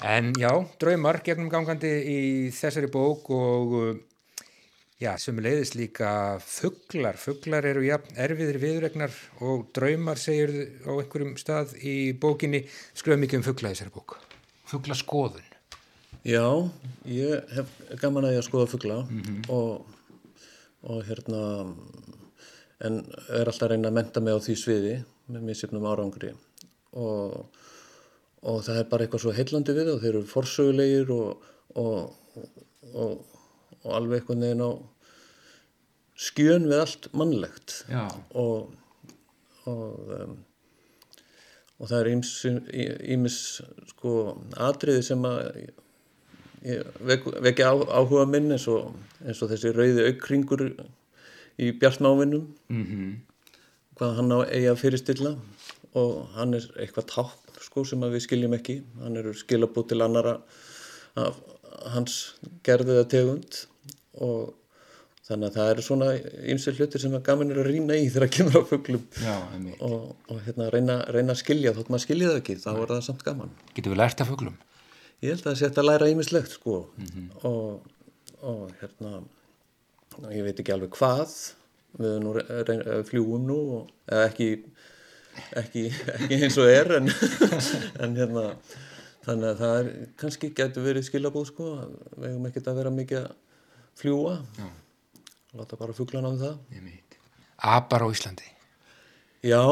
En 0.07 0.31
já, 0.39 0.53
draumar 0.79 1.19
gegnum 1.27 1.51
gangandi 1.51 1.91
í 1.91 2.21
þessari 2.55 2.91
bók 2.93 3.33
og 3.35 3.75
já, 5.03 5.13
sem 5.21 5.39
leiðist 5.43 5.77
líka 5.79 6.11
fuglar. 6.45 7.19
Fuglar 7.21 7.67
eru 7.71 7.85
ja, 7.87 8.01
erfiðir 8.19 8.61
viðregnar 8.63 9.15
og 9.45 9.69
draumar 9.77 10.21
segir 10.21 10.55
á 10.87 10.93
einhverjum 10.97 11.37
stað 11.41 11.77
í 11.83 12.15
bókinni. 12.19 12.65
Skrifa 12.99 13.21
mikið 13.21 13.41
um 13.41 13.47
fugla 13.51 13.73
í 13.73 13.77
þessari 13.79 13.95
bók. 13.95 14.19
Fuglaskoðun. 14.69 15.47
Já, 16.27 16.45
ég 17.09 17.55
hef 17.55 17.71
gaman 18.03 18.27
að 18.27 18.35
ég 18.35 18.43
að 18.43 18.49
skoða 18.49 18.71
fugla 18.73 18.99
og, 19.55 19.87
og 20.83 20.99
hérna 21.07 21.43
en 22.85 23.01
er 23.35 23.49
alltaf 23.49 23.67
að 23.67 23.73
reyna 23.73 23.91
að 23.91 23.97
menta 23.97 24.23
mig 24.23 24.37
á 24.37 24.43
því 24.43 24.57
sviði 24.59 24.95
með 25.33 25.47
misjöfnum 25.49 25.87
árangri 25.89 26.33
og, 26.99 27.49
og 28.43 28.61
það 28.67 28.81
er 28.81 28.91
bara 28.91 29.07
eitthvað 29.07 29.25
svo 29.25 29.35
heillandi 29.37 29.75
við 29.79 29.91
og 29.95 30.03
þeir 30.03 30.13
eru 30.13 30.31
forsögulegir 30.31 31.13
og, 31.15 31.49
og, 31.81 32.45
og, 32.93 33.38
og 33.89 33.97
alveg 33.97 34.21
eitthvað 34.21 34.43
neginn 34.45 34.67
á 34.69 34.73
skjön 36.19 36.69
við 36.69 36.85
allt 36.85 37.09
mannlegt. 37.17 37.81
Og 38.37 38.75
og, 39.69 40.13
um, 40.17 40.37
og 41.79 41.91
það 41.91 42.01
er 42.01 42.11
ímis 43.15 43.39
sko 43.93 44.15
atriði 44.69 45.05
sem 45.07 45.27
að 45.29 45.51
vek, 47.11 47.27
vekja 47.49 47.73
áhuga 47.73 48.27
minn 48.31 48.53
eins 48.55 48.67
og, 48.71 48.95
eins 49.25 49.43
og 49.45 49.53
þessi 49.53 49.75
rauði 49.77 50.09
aukringur 50.11 50.65
í 51.59 51.73
bjartmávinum 51.79 52.47
Mm 52.69 52.85
-hmm. 52.85 53.13
hvað 53.99 54.17
hann 54.17 54.33
á 54.33 54.39
eigi 54.47 54.71
að 54.71 54.81
fyrirstilla 54.83 55.37
og 55.95 56.29
hann 56.35 56.55
er 56.55 56.65
eitthvað 56.77 57.11
tákn 57.15 57.61
sko 57.61 57.85
sem 57.85 58.03
að 58.03 58.13
við 58.15 58.23
skiljum 58.27 58.55
ekki. 58.55 58.83
Hann 59.03 59.17
eru 59.17 59.35
skilabúð 59.35 59.89
til 59.89 60.03
annara 60.03 60.41
af 61.17 61.35
hans 61.95 62.35
gerðiða 62.63 63.09
tegund 63.09 63.67
og 64.25 64.55
þannig 65.29 65.51
að 65.51 65.57
það 65.59 65.71
eru 65.75 65.83
svona 65.85 66.07
ymsir 66.55 66.77
hlutir 66.79 67.03
sem 67.03 67.15
að 67.19 67.25
gaman 67.27 67.51
er 67.53 67.59
að 67.61 67.67
rýna 67.69 67.97
í 68.01 68.07
þegar 68.09 68.25
að 68.29 68.33
kemur 68.39 68.57
á 68.59 68.63
einmitt. 68.73 69.83
og, 69.85 70.07
og 70.33 70.39
hérna 70.47 70.69
reyna, 70.73 70.97
reyna 71.13 71.35
að 71.35 71.41
skilja 71.43 71.75
þótt 71.77 71.91
maður 71.93 72.05
skilja 72.07 72.31
það 72.33 72.39
ekki, 72.41 72.57
þá 72.63 72.71
er 72.73 72.93
það 72.95 73.03
samt 73.09 73.25
gaman 73.27 73.51
Getum 73.77 73.93
við 73.95 74.01
lært 74.01 74.23
af 74.25 74.31
fuglum? 74.33 74.57
ég 75.19 75.33
held 75.35 75.43
að 75.43 75.49
það 75.51 75.59
sé 75.61 75.69
að 75.83 75.89
læra 75.89 76.09
ýmislegt 76.13 76.55
sko 76.55 76.77
og, 77.51 77.89
og 78.47 78.63
hérna 78.81 79.13
ég 80.33 80.47
veit 80.47 80.61
ekki 80.63 80.75
alveg 80.75 80.95
hvað 80.97 81.35
við 81.99 82.15
nú 82.23 82.33
re- 82.37 82.63
reyna, 82.69 82.99
fljúum 83.09 83.45
nú 83.49 83.59
og, 83.81 83.91
eða 84.09 84.29
ekki, 84.31 84.49
ekki 85.61 85.85
ekki 86.15 86.39
eins 86.47 86.57
og 86.63 86.71
er 86.71 86.95
en, 87.01 87.11
en 88.05 88.17
hérna 88.17 88.47
þannig 89.27 89.51
að 89.51 89.61
það 89.61 89.77
er, 89.83 89.91
kannski 90.23 90.53
getur 90.57 90.87
verið 90.87 91.05
skilabúð 91.11 91.51
sko, 91.51 91.69
við 92.17 92.31
hefum 92.31 92.49
ekkert 92.49 92.71
að 92.73 92.81
vera 92.81 92.95
mikið 92.95 93.21
að 93.27 93.37
fljúa 93.99 94.39
láta 95.59 95.79
bara 95.81 95.97
fuglana 95.97 96.31
um 96.33 96.39
það. 96.39 96.59
Apar 97.59 98.05
á 98.05 98.09
Íslandi. 98.13 98.47
Já, 99.43 99.63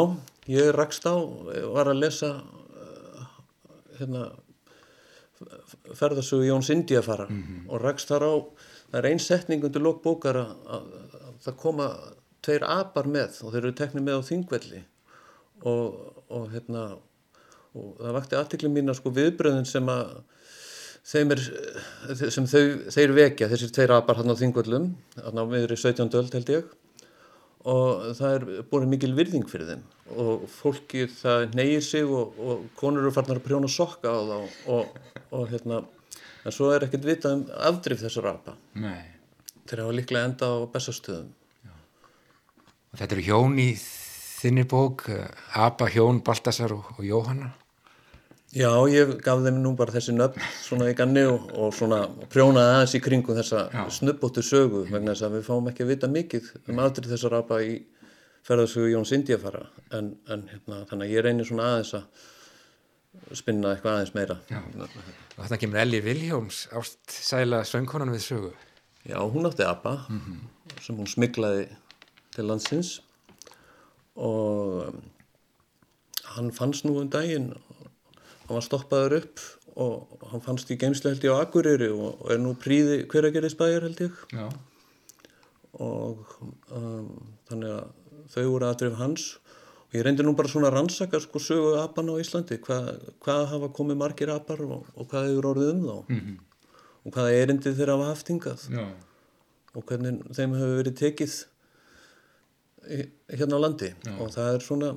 ég 0.50 0.70
rakst 0.74 1.06
á, 1.06 1.14
var 1.74 1.90
að 1.90 2.00
lesa 2.00 2.30
uh, 2.42 3.24
hérna 3.98 4.28
ferðarsögu 5.94 6.46
Jóns 6.48 6.70
Indiafara 6.72 7.26
og 7.68 7.82
rakst 7.82 8.08
þar 8.08 8.24
á, 8.24 8.34
það 8.90 9.00
er 9.02 9.08
ein 9.10 9.20
setning 9.20 9.64
undir 9.66 9.84
lók 9.84 10.02
bókar 10.02 10.38
að, 10.40 10.54
að, 10.66 10.86
að 11.20 11.34
það 11.44 11.58
koma 11.62 11.88
tveir 12.46 12.64
apar 12.64 13.10
með 13.10 13.42
og 13.42 13.52
þeir 13.52 13.62
eru 13.64 13.74
teknið 13.76 14.06
með 14.06 14.22
á 14.22 14.28
þingvelli. 14.30 14.82
Og, 15.66 16.14
og 16.30 16.50
hérna 16.52 16.96
og 17.76 17.96
það 18.00 18.16
vakti 18.16 18.38
aðtikli 18.38 18.70
mín 18.72 18.88
að 18.92 18.98
sko 19.00 19.12
viðbröðin 19.16 19.68
sem 19.68 19.88
að 19.92 20.16
er, 21.14 21.42
sem 22.34 22.48
þau, 22.50 22.64
þeir 22.94 23.14
vekja, 23.16 23.50
þessir 23.52 23.72
tveir 23.74 23.94
apar 23.96 24.20
hann 24.20 24.32
á 24.32 24.36
þingvöllum, 24.38 24.90
hann 25.22 25.40
á 25.40 25.44
miðri 25.46 25.78
17. 25.78 26.10
öld 26.18 26.36
held 26.36 26.52
ég 26.54 26.74
og 27.66 28.12
það 28.14 28.34
er 28.36 28.44
búin 28.70 28.86
mikil 28.90 29.12
virðing 29.16 29.46
fyrir 29.50 29.72
þeim 29.72 29.84
og 30.22 30.44
fólki 30.50 31.08
það 31.10 31.56
neyir 31.58 31.82
sig 31.82 32.06
og, 32.06 32.36
og 32.38 32.68
konur 32.78 33.02
eru 33.02 33.14
farnar 33.14 33.40
að 33.40 33.46
prjóna 33.48 33.70
sokka 33.70 34.12
á 34.12 34.20
þá 34.22 34.36
og, 34.70 35.00
og 35.34 35.48
hérna 35.50 35.80
en 36.46 36.54
svo 36.54 36.70
er 36.70 36.86
ekkert 36.86 37.08
vitað 37.08 37.40
um 37.40 37.42
afdrif 37.72 38.04
þessar 38.04 38.30
apa 38.36 38.54
Nei. 38.78 39.02
þeir 39.66 39.82
hafa 39.82 39.96
líklega 39.98 40.30
enda 40.30 40.52
á 40.54 40.56
bestastöðum 40.70 41.34
Og 42.96 43.00
þetta 43.02 43.16
eru 43.18 43.24
hjón 43.26 43.58
í 43.60 43.70
þinni 43.76 44.62
bók, 44.64 45.02
uh, 45.12 45.26
Apa, 45.60 45.88
Hjón, 45.92 46.22
Baltasar 46.24 46.72
og, 46.72 46.86
og 46.96 47.04
Jóhanna. 47.04 47.50
Já, 48.56 48.70
ég 48.88 49.10
gaf 49.20 49.42
þeim 49.44 49.58
nú 49.60 49.74
bara 49.76 49.92
þessi 49.92 50.14
nöfn 50.16 50.44
svona 50.64 50.86
í 50.88 50.94
ganni 50.96 51.26
og, 51.28 51.50
og 51.60 51.74
svona 51.76 52.06
prjónaði 52.32 52.70
aðeins 52.72 52.94
í 52.96 53.00
kringum 53.04 53.36
þessa 53.36 53.66
snubbóttu 53.92 54.44
sögu 54.46 54.86
vegna 54.88 55.12
þess 55.12 55.26
að 55.26 55.34
við 55.36 55.44
fáum 55.50 55.68
ekki 55.68 55.84
að 55.84 55.90
vita 55.92 56.08
mikið 56.08 56.48
um 56.62 56.80
aðrið 56.80 57.12
þessar 57.12 57.36
apa 57.42 57.58
í 57.60 57.74
ferðarsögu 58.46 58.94
Jóns 58.94 59.12
Indiafara 59.12 59.66
en, 59.98 60.14
en 60.32 60.46
hérna, 60.48 60.80
þannig 60.88 61.04
að 61.04 61.12
ég 61.12 61.26
reynir 61.26 61.48
svona 61.50 61.66
aðeins 61.74 61.92
að 61.98 63.36
spinna 63.42 63.74
eitthvað 63.74 63.98
aðeins 63.98 64.14
meira. 64.16 64.38
Já. 64.48 64.62
Og 65.36 65.42
þetta 65.42 65.60
kemur 65.60 65.82
Elli 65.82 66.00
Viljóms 66.06 66.62
ást 66.80 67.12
sæla 67.12 67.60
söngkonan 67.68 68.14
við 68.14 68.24
sögu. 68.24 68.54
Já, 69.04 69.18
hún 69.20 69.50
átti 69.50 69.68
apa 69.68 69.98
sem 70.80 70.96
hún 70.96 71.12
smiklaði 71.12 71.68
til 72.32 72.48
landsins 72.48 72.96
og 74.16 74.88
um, 74.88 75.04
hann 76.32 76.52
fannst 76.56 76.88
nú 76.88 76.96
um 77.02 77.12
daginn 77.12 77.52
hann 78.46 78.58
var 78.58 78.64
stoppaður 78.64 79.18
upp 79.20 79.42
og 79.76 80.22
hann 80.30 80.44
fannst 80.44 80.70
í 80.72 80.78
geimsle 80.80 81.12
held 81.12 81.24
ég 81.26 81.36
á 81.36 81.42
Akureyri 81.44 81.90
og, 81.92 82.22
er 82.32 82.40
nú 82.40 82.54
príði 82.56 83.02
hver 83.10 83.28
að 83.28 83.36
gera 83.36 83.50
í 83.50 83.52
spæjar 83.52 83.84
held 83.84 84.02
ég. 84.06 84.20
Já. 84.32 84.46
og 85.76 86.22
um, 86.72 87.10
þannig 87.50 87.74
að 87.74 87.90
þau 88.32 88.44
voru 88.46 88.68
aðdrif 88.70 88.94
hans. 88.96 89.26
Og 89.86 89.98
ég 89.98 90.06
reyndi 90.06 90.24
nú 90.24 90.32
bara 90.38 90.50
svona 90.50 90.70
að 90.70 90.78
rannsaka 90.78 91.20
sko 91.22 91.42
sögu 91.42 91.74
apan 91.82 92.08
á 92.10 92.14
Íslandi. 92.22 92.56
Hvað, 92.64 92.88
hvað 93.22 93.42
hafa 93.52 93.68
komið 93.76 94.00
margir 94.00 94.32
apar 94.32 94.62
og, 94.64 94.88
og 94.96 95.10
hvað 95.10 95.28
hefur 95.28 95.50
orðið 95.52 95.74
um 95.74 95.82
þá? 95.84 95.98
-hmm. 96.08 96.38
og 97.04 97.12
hvaða 97.12 97.36
erindið 97.42 97.76
þeirra 97.76 97.98
hafa 97.98 98.08
haft 98.14 98.32
hingað? 98.32 98.64
Já. 98.72 98.86
og 99.76 99.84
hvernig 99.84 100.24
þeim 100.32 100.56
hefur 100.56 100.76
verið 100.80 100.96
tekið 100.96 101.34
hérna 103.28 103.60
á 103.60 103.64
landi. 103.64 103.92
Og 104.18 104.32
það 104.32 104.54
er 104.54 104.60
svona 104.64 104.90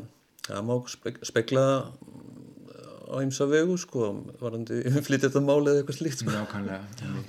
það 0.48 0.66
má 0.66 0.76
spek 0.88 1.20
spekla 1.28 1.66
á 3.10 3.16
ymsa 3.24 3.48
vegu 3.50 3.78
sko 3.82 4.12
varandi 4.42 4.84
flytið 5.08 5.30
þetta 5.30 5.44
máli 5.46 5.74
eða 5.74 5.82
eitthvað 5.82 6.00
slíkt 6.00 6.24
sko. 6.24 6.36
Nákvæmlega. 6.36 7.24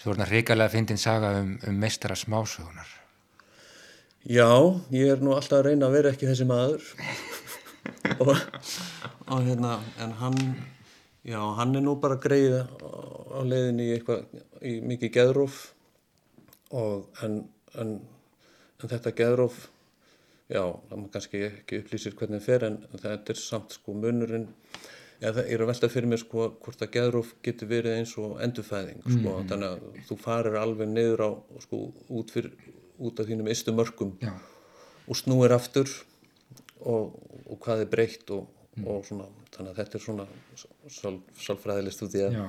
Svo 0.00 0.12
er 0.12 0.20
þetta 0.20 0.30
reikalega 0.30 0.74
fyndin 0.74 1.00
saga 1.00 1.32
um, 1.40 1.56
um 1.68 1.80
meistara 1.80 2.16
smásögunar. 2.18 2.90
Já, 4.24 4.48
ég 4.94 5.10
er 5.12 5.20
nú 5.20 5.34
alltaf 5.36 5.58
að 5.58 5.66
reyna 5.68 5.90
að 5.90 5.98
vera 5.98 6.12
ekki 6.14 6.28
þessi 6.30 6.46
maður 6.48 6.84
og, 8.24 8.30
og 9.28 9.42
hérna 9.44 9.74
en 10.00 10.14
hann 10.16 10.38
já, 11.24 11.40
hann 11.58 11.76
er 11.76 11.84
nú 11.84 11.96
bara 12.00 12.16
greið 12.20 12.56
á, 12.64 13.40
leiðinni 13.44 13.90
í 13.90 13.92
eitthvað 13.98 14.24
í 14.64 14.78
mikið 14.84 15.12
geðróf 15.18 15.60
og 16.72 17.20
en, 17.24 17.42
en, 17.76 17.94
en 18.80 18.92
þetta 18.94 19.12
geðróf 19.20 19.60
já, 20.48 20.62
það 20.72 20.96
maður 20.96 21.12
kannski 21.18 21.44
ekki 21.50 21.80
upplýsir 21.82 22.16
hvernig 22.18 22.40
það 22.40 22.48
fer 22.48 22.66
en 22.68 22.78
þetta 22.94 23.34
er 23.36 23.40
samt 23.40 23.76
sko 23.76 23.96
munurinn 23.96 24.48
Já, 25.24 25.30
það 25.32 25.46
er 25.48 25.62
að 25.64 25.70
velta 25.70 25.88
fyrir 25.88 26.10
mér 26.10 26.20
sko 26.20 26.46
hvort 26.64 26.82
að 26.84 26.90
geðróf 26.94 27.30
getur 27.46 27.70
verið 27.70 27.98
eins 27.98 28.12
og 28.20 28.34
endurfæðing 28.44 29.00
sko, 29.06 29.36
þannig 29.48 29.70
að 29.70 30.02
þú 30.08 30.16
farir 30.20 30.58
alveg 30.60 30.90
niður 30.90 31.24
á 31.24 31.30
sko 31.64 31.80
út, 32.12 32.34
fyrir, 32.34 32.50
út 33.00 33.22
af 33.22 33.30
þínum 33.30 33.48
ystu 33.54 33.72
mörgum 33.76 34.12
Já. 34.20 34.34
og 35.08 35.20
snúir 35.20 35.54
aftur 35.56 35.88
og, 36.84 37.14
og 37.48 37.60
hvað 37.64 37.86
er 37.86 37.92
breytt 37.96 38.34
og, 38.36 38.50
og 38.84 39.04
svona, 39.08 39.30
þannig 39.56 39.72
að 39.72 39.80
þetta 39.80 39.98
er 40.00 40.04
svona 40.06 40.28
sál, 40.92 41.16
sálfræðilegt 41.40 42.04
út 42.04 42.18
í 42.18 42.24
að 42.28 42.40
Já. 42.40 42.48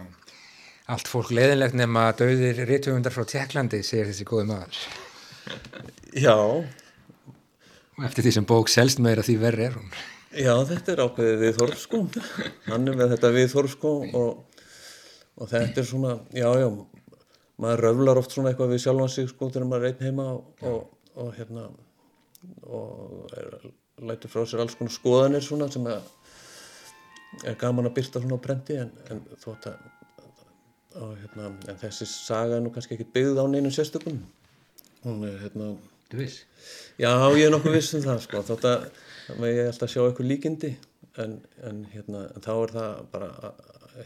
Allt 0.94 1.08
fólk 1.10 1.32
leðinlegt 1.34 1.74
nema 1.80 2.12
döðir 2.14 2.60
rítuðundar 2.70 3.16
frá 3.16 3.24
Tjekklandi, 3.26 3.80
segir 3.82 4.06
þessi 4.12 4.28
góði 4.30 4.52
maður. 4.52 4.82
Já, 6.14 6.36
Og 7.96 8.04
eftir 8.04 8.26
því 8.26 8.34
sem 8.36 8.48
bók 8.48 8.72
selst 8.72 9.00
meira 9.04 9.24
því 9.24 9.38
verri 9.40 9.70
er 9.70 9.78
hún. 9.78 9.92
Já, 10.36 10.54
þetta 10.72 10.94
er 10.94 11.04
ákveðið 11.06 11.42
viðþorf 11.44 11.80
sko, 11.82 12.02
hann 12.68 12.92
er 12.92 13.00
með 13.00 13.16
þetta 13.16 13.32
viðþorf 13.36 13.74
sko 13.76 13.94
og, 14.06 14.60
og 15.40 15.50
þetta 15.52 15.82
er 15.82 15.90
svona, 15.90 16.14
já, 16.36 16.50
já, 16.62 16.68
maður 17.62 17.84
röflar 17.88 18.22
oft 18.22 18.36
svona 18.36 18.52
eitthvað 18.52 18.76
við 18.76 18.84
sjálfan 18.86 19.12
sig 19.16 19.32
sko 19.32 19.50
þegar 19.52 19.70
maður 19.72 19.88
er 19.88 19.94
einn 19.94 20.08
heima 20.10 20.28
og, 20.36 20.68
og, 20.72 21.10
og 21.24 21.34
hérna 21.38 21.70
og 22.68 23.36
er, 23.40 23.58
lætur 24.06 24.32
frá 24.32 24.44
sér 24.44 24.64
alls 24.66 24.76
konar 24.78 24.94
skoðanir 24.94 25.46
svona 25.46 25.70
sem 25.72 25.86
að 25.90 26.04
er 27.44 27.58
gaman 27.60 27.90
að 27.90 27.96
byrta 27.98 28.22
svona 28.22 28.40
á 28.40 28.44
brendi 28.44 28.80
en, 28.80 28.92
en 29.12 29.24
þótt 29.42 29.70
að 29.72 29.84
hérna, 30.96 31.50
en 31.68 31.80
þessi 31.80 32.08
saga 32.08 32.58
er 32.58 32.64
nú 32.64 32.72
kannski 32.74 32.96
ekki 32.96 33.10
byggð 33.16 33.42
á 33.42 33.46
neinum 33.52 33.74
sérstökum. 33.74 34.22
Hún 35.04 35.26
er 35.28 35.42
hérna 35.44 35.74
Du 36.12 36.20
veist? 36.20 36.46
Já, 37.02 37.10
ég 37.36 37.48
er 37.48 37.54
nokkuð 37.54 37.80
viss 37.80 37.96
um 37.98 38.04
það 38.04 38.22
sko, 38.24 38.44
þótt 38.46 38.68
að 38.70 39.48
ég 39.50 39.66
alltaf 39.66 39.90
sjá 39.92 40.04
eitthvað 40.04 40.30
líkindi 40.30 40.76
en, 41.22 41.40
en, 41.66 41.82
hérna, 41.94 42.28
en 42.36 42.46
þá 42.46 42.52
er 42.56 42.74
það 42.76 43.02
bara 43.14 43.52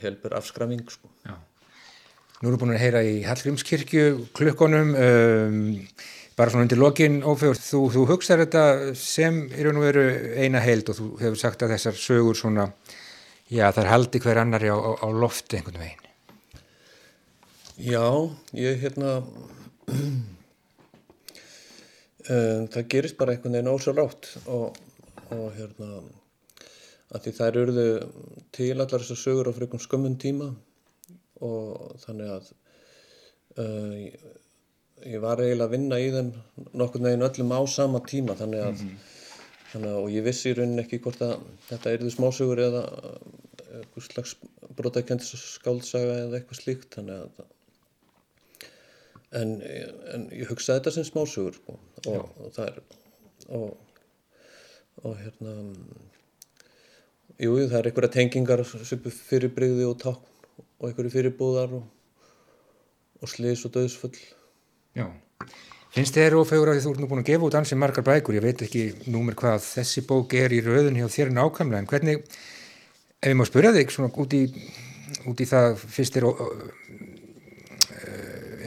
helbur 0.01 0.35
afskraming 0.39 0.85
sko. 0.91 1.11
Já. 1.27 1.35
Nú 2.39 2.47
erum 2.47 2.55
við 2.55 2.61
búin 2.61 2.71
að 2.71 2.83
heyra 2.85 3.03
í 3.03 3.15
Hallgrímskirkju 3.27 4.03
klukkonum, 4.37 4.93
um, 4.95 5.59
bara 6.39 6.53
svona 6.53 6.63
undir 6.69 6.79
lokin 6.79 7.19
ófegur, 7.27 7.59
þú, 7.59 7.81
þú 7.91 8.05
hugsaður 8.13 8.45
þetta 8.45 8.95
sem 8.95 9.41
í 9.51 9.65
raun 9.65 9.81
og 9.81 9.87
veru 9.89 10.05
eina 10.39 10.63
heild 10.63 10.93
og 10.93 10.99
þú 11.01 11.09
hefur 11.19 11.41
sagt 11.41 11.65
að 11.65 11.75
þessar 11.75 11.99
sögur 11.99 12.39
svona, 12.39 12.69
já 13.51 13.65
þær 13.75 13.91
haldi 13.91 14.23
hver 14.23 14.39
annari 14.45 14.71
á, 14.71 14.77
á, 14.79 14.91
á 15.03 15.07
lofti 15.11 15.59
einhvern 15.59 15.83
veginn. 15.83 16.05
Já, 17.79 18.07
ég 18.55 18.79
hérna 18.85 19.19
um, 22.33 22.65
það 22.71 22.87
gerist 22.93 23.17
bara 23.19 23.35
einhvern 23.35 23.57
veginn 23.57 23.71
ósjálátt 23.73 24.31
og, 24.51 24.77
og 25.35 25.45
hérna 25.57 25.89
að 27.09 27.25
því 27.25 27.35
þær 27.39 27.59
eruðu 27.63 27.85
til 28.55 28.73
allar 28.75 29.01
þessar 29.01 29.21
sögur 29.23 29.49
á 29.49 29.53
frikum 29.55 29.81
skömmun 29.81 30.17
tíma 30.21 30.51
og 31.45 31.95
þannig 32.03 32.33
að 32.35 32.51
uh, 33.57 33.95
ég, 33.97 34.27
ég 35.15 35.23
var 35.23 35.41
eiginlega 35.41 35.69
að 35.69 35.75
vinna 35.75 36.01
í 36.01 36.09
þeim 36.13 36.33
nokkurn 36.77 37.09
veginn 37.09 37.27
öllum 37.29 37.55
á 37.55 37.61
sama 37.71 38.03
tíma 38.05 38.37
þannig 38.39 38.65
að, 38.67 38.83
þannig 39.73 39.93
að 39.93 40.01
og 40.03 40.09
ég 40.13 40.27
vissi 40.27 40.51
í 40.51 40.57
rauninni 40.57 40.85
ekki 40.85 41.01
hvort 41.05 41.23
að 41.25 41.37
þetta 41.69 41.95
eruðu 41.95 42.15
smásögur 42.17 42.65
eða 42.67 42.83
eitthvað 43.79 44.09
slags 44.09 44.35
brotakendis 44.77 45.47
skálsaga 45.55 46.19
eða 46.25 46.39
eitthvað 46.39 46.61
slíkt 46.61 46.93
þannig 46.97 47.25
að 47.25 47.47
en, 49.37 49.59
en 50.13 50.25
ég 50.33 50.49
hugsaði 50.49 50.79
þetta 50.79 50.95
sem 50.95 51.07
smásögur 51.07 51.59
sko. 51.59 51.77
og, 52.07 52.25
og 52.39 52.55
það 52.55 52.71
er 52.71 52.81
og, 53.49 53.77
og 55.03 55.15
hérna 55.19 55.53
jú, 57.39 57.53
það 57.55 57.77
er 57.79 57.91
einhverja 57.91 58.15
tengingar 58.17 58.65
fyrirbrigði 58.65 59.87
og 59.87 59.95
tákn 60.01 60.25
og 60.79 60.89
einhverju 60.89 61.13
fyrirbúðar 61.13 61.77
og, 61.79 61.87
og 63.19 63.31
slis 63.31 63.65
og 63.67 63.75
döðsfull 63.77 64.15
Já. 64.97 65.07
Finnst 65.89 66.17
þér 66.17 66.37
ófegur 66.37 66.69
að 66.69 66.83
þú 66.83 66.91
ert 66.93 67.01
nú 67.01 67.07
búin 67.09 67.23
að 67.23 67.31
gefa 67.31 67.47
út 67.47 67.55
ansi 67.57 67.77
margar 67.79 68.05
bækur, 68.05 68.35
ég 68.37 68.43
veit 68.45 68.61
ekki 68.61 68.83
númer 69.09 69.37
hvað 69.37 69.63
þessi 69.65 70.03
bók 70.05 70.35
er 70.37 70.53
í 70.53 70.59
rauðun 70.61 70.99
hjá 70.99 71.07
þér 71.09 71.31
nákvæmlega, 71.33 71.81
en 71.81 71.89
hvernig, 71.89 72.35
ef 73.17 73.31
ég 73.31 73.37
má 73.39 73.45
spyrja 73.47 73.71
þig 73.73 73.93
svona 73.95 74.11
út 74.21 74.35
í, 74.37 74.43
út 75.31 75.41
í 75.41 75.47
það, 75.49 75.81
finnst 75.95 76.17
þér 76.17 76.27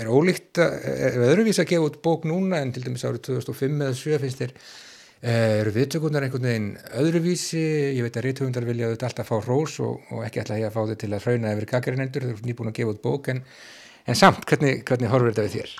er 0.03 0.11
ólíkt 0.13 0.61
að, 0.63 0.79
er 1.09 1.19
öðruvís 1.29 1.61
að 1.63 1.69
gefa 1.73 1.91
út 1.91 2.01
bók 2.05 2.27
núna 2.29 2.63
en 2.63 2.73
til 2.75 2.85
dæmis 2.87 3.05
árið 3.09 3.23
2005 3.29 3.85
eða 3.87 3.99
7 4.01 4.19
finnst 4.23 4.43
þér 4.43 4.55
eh, 4.57 5.61
eru 5.61 5.75
viðtökurnar 5.77 6.27
einhvern 6.27 6.49
veginn 6.49 6.73
öðruvísi, 7.03 7.63
ég 7.97 8.03
veit 8.07 8.19
að 8.19 8.27
rithöfundar 8.29 8.67
vilja 8.69 8.91
auðvitað 8.91 9.09
alltaf 9.11 9.31
fá 9.33 9.39
rós 9.47 9.79
og, 9.85 10.03
og 10.11 10.27
ekki 10.27 10.43
alltaf 10.43 10.61
ég 10.61 10.69
að 10.69 10.77
fá 10.77 10.83
þau 10.91 10.99
til 11.05 11.13
að 11.13 11.29
hrauna 11.29 11.55
yfir 11.57 11.71
gaggrinendur, 11.77 12.27
þau 12.27 12.35
eru 12.35 12.51
nýbúin 12.51 12.73
að 12.73 12.79
gefa 12.81 12.95
út 12.97 13.03
bók 13.07 13.33
en, 13.33 13.43
en 14.07 14.19
samt, 14.19 14.45
hvernig, 14.51 14.85
hvernig 14.89 15.13
horfur 15.13 15.33
þetta 15.33 15.49
við 15.49 15.59
þér? 15.61 15.75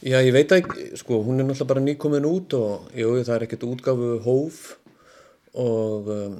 Já, 0.00 0.16
ég 0.24 0.32
veit 0.32 0.52
ekki, 0.56 0.94
sko, 0.96 1.18
hún 1.26 1.42
er 1.42 1.44
náttúrulega 1.44 1.72
bara 1.74 1.84
nýkomin 1.84 2.24
út 2.24 2.54
og 2.56 2.86
jú, 2.96 3.10
það 3.20 3.34
er 3.34 3.42
ekkert 3.44 3.66
útgáfu 3.68 4.14
hóf 4.24 4.60
og, 5.60 6.08
um, 6.08 6.38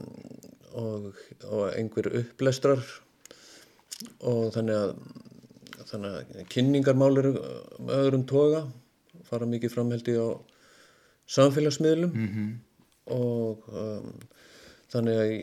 og, 0.81 1.11
og 1.45 1.67
einhver 1.75 2.09
upplestrar 2.23 2.81
og 4.25 4.47
þannig 4.55 4.79
að, 4.79 4.95
þannig 5.91 6.19
að 6.19 6.49
kynningarmál 6.55 7.13
eru 7.23 7.33
með 7.79 7.95
öðrum 7.97 8.27
toga, 8.31 8.65
fara 9.29 9.49
mikið 9.51 9.75
framheldi 9.75 10.17
á 10.19 10.29
samfélagsmiðlum. 11.31 12.13
-hmm. 12.15 12.53
og 13.17 13.67
um, 13.71 14.13
þannig 14.91 15.19
að 15.23 15.35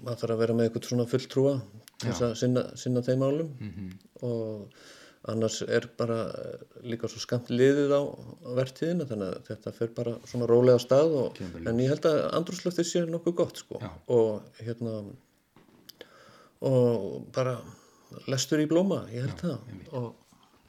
maður 0.00 0.22
þarf 0.22 0.34
að 0.34 0.40
vera 0.42 0.56
með 0.56 0.68
eitthvað 0.68 0.88
svona 0.88 1.10
fulltrúa 1.10 1.54
til 2.00 2.08
þess 2.08 2.24
að 2.24 2.34
sinna, 2.40 2.64
sinna 2.80 3.02
þeim 3.04 3.22
málum. 3.24 3.50
Og 4.24 4.80
annars 5.28 5.60
er 5.62 5.84
bara 5.98 6.20
eh, 6.32 6.60
líka 6.88 7.08
svo 7.10 7.20
skamt 7.20 7.50
liðið 7.52 7.92
á 7.92 8.02
vertíðina 8.56 9.06
þannig 9.08 9.34
að 9.34 9.50
þetta 9.50 9.72
fer 9.76 9.90
bara 9.96 10.14
svona 10.28 10.48
rólega 10.48 10.80
stað 10.80 11.16
og, 11.22 11.40
en 11.60 11.82
ég 11.82 11.92
held 11.92 12.08
að 12.08 12.20
andrúslöftið 12.38 12.88
sé 12.88 13.02
nokkuð 13.04 13.36
gott 13.42 13.60
sko. 13.60 13.80
Já. 13.82 13.90
og 14.16 14.62
hérna 14.64 15.02
og 16.64 17.28
bara 17.34 17.58
lestur 18.30 18.62
í 18.62 18.68
blóma, 18.70 19.02
ég 19.14 19.26
held 19.26 19.42
það 19.44 19.58
og 20.00 20.14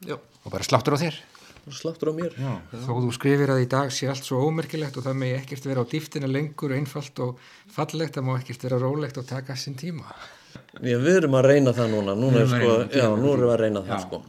já, 0.07 0.17
Og 0.17 0.49
bara 0.51 0.65
sláttur 0.65 0.97
á 0.97 1.03
þér? 1.03 1.19
sláttur 1.77 2.09
á 2.09 2.13
mér. 2.17 2.33
Já, 2.41 2.53
þó 2.87 2.93
þú 3.03 3.09
skrifir 3.13 3.51
að 3.53 3.63
í 3.63 3.67
dag 3.69 3.91
sé 3.93 4.07
allt 4.09 4.25
svo 4.25 4.39
ómerkilegt 4.47 4.97
og 4.97 5.05
það 5.05 5.19
megi 5.21 5.35
ekkert 5.37 5.67
vera 5.69 5.83
á 5.85 5.91
dýftina 5.91 6.29
lengur, 6.29 6.73
einfalt 6.73 7.19
og 7.21 7.41
fallegt, 7.69 8.17
það 8.17 8.25
má 8.27 8.31
ekkert 8.39 8.65
vera 8.65 8.79
rólegt 8.81 9.19
og 9.21 9.27
taka 9.29 9.55
sinn 9.55 9.77
tíma. 9.77 10.09
Já, 10.81 10.97
við 10.97 11.19
erum 11.19 11.37
að 11.37 11.47
reyna 11.51 11.73
það 11.75 11.93
núna, 11.93 12.15
núna 12.17 12.41
er 12.41 12.47
erum 12.47 12.55
sko, 12.55 12.71
já, 12.97 13.05
við 13.45 13.51
að 13.53 13.59
reyna 13.61 13.83
það 13.85 13.93
Já, 13.93 13.99
sko. 14.07 14.21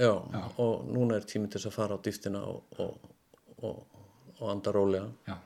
Já, 0.00 0.42
og 0.64 0.90
núna 0.90 1.20
er 1.20 1.28
tími 1.30 1.52
til 1.52 1.62
að 1.62 1.76
fara 1.76 1.96
á 1.96 1.98
dýftina 2.02 2.42
og, 2.50 2.60
og, 2.82 3.14
og, 3.62 4.02
og 4.40 4.50
anda 4.50 4.74
rólega. 4.74 5.38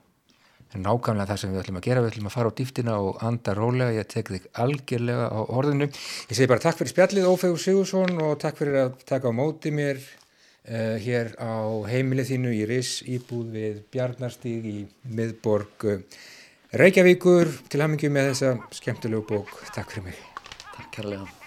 Nákvæmlega 0.75 1.29
það 1.31 1.41
sem 1.41 1.53
við 1.53 1.61
ætlum 1.62 1.79
að 1.79 1.87
gera, 1.87 2.03
við 2.03 2.12
ætlum 2.12 2.29
að 2.31 2.35
fara 2.35 2.51
á 2.51 2.57
dýftina 2.59 2.97
og 2.99 3.22
anda 3.29 3.55
rólega, 3.55 3.95
ég 3.95 4.09
tek 4.11 4.33
þig 4.35 4.49
algjörlega 4.64 5.29
á 5.31 5.41
orðinu. 5.45 5.89
Ég 6.31 6.35
segi 6.35 6.51
bara 6.51 6.64
takk 6.64 6.81
fyrir 6.81 6.93
spjallið 6.95 7.31
Ófegur 7.31 7.62
Sigursson 7.62 8.18
og 8.25 8.35
takk 8.43 8.59
fyrir 8.59 8.81
að 8.83 8.97
taka 9.07 9.31
á 9.31 9.39
móti 9.39 9.70
mér 9.75 10.03
uh, 10.03 10.97
hér 11.05 11.35
á 11.39 11.55
heimilið 11.91 12.33
þínu 12.33 12.57
í 12.59 12.64
RIS 12.72 12.97
íbúð 13.07 13.55
við 13.55 13.79
Bjarnarstíg 13.95 14.66
í 14.66 14.77
miðborg 15.14 15.89
uh, 15.93 16.03
Reykjavíkur 16.75 17.55
til 17.70 17.85
hamingi 17.85 18.11
með 18.11 18.33
þessa 18.33 18.75
skemmtilegu 18.75 19.22
bók. 19.31 19.55
Takk 19.77 19.95
fyrir 19.95 20.11
mig. 20.11 20.20
Takk 20.75 20.91
kærlega. 20.99 21.43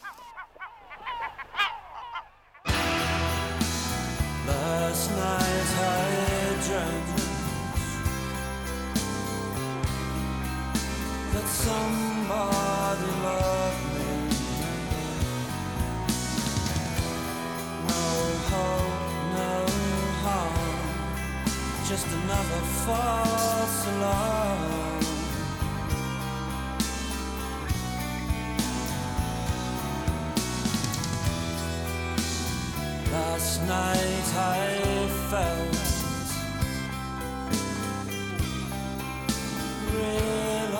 Another 22.27 22.63
false 22.85 23.87
alarm. 23.87 24.99
Last 33.13 33.61
night 33.65 34.27
I 34.35 35.07
felt 35.29 35.77
real 39.93 40.77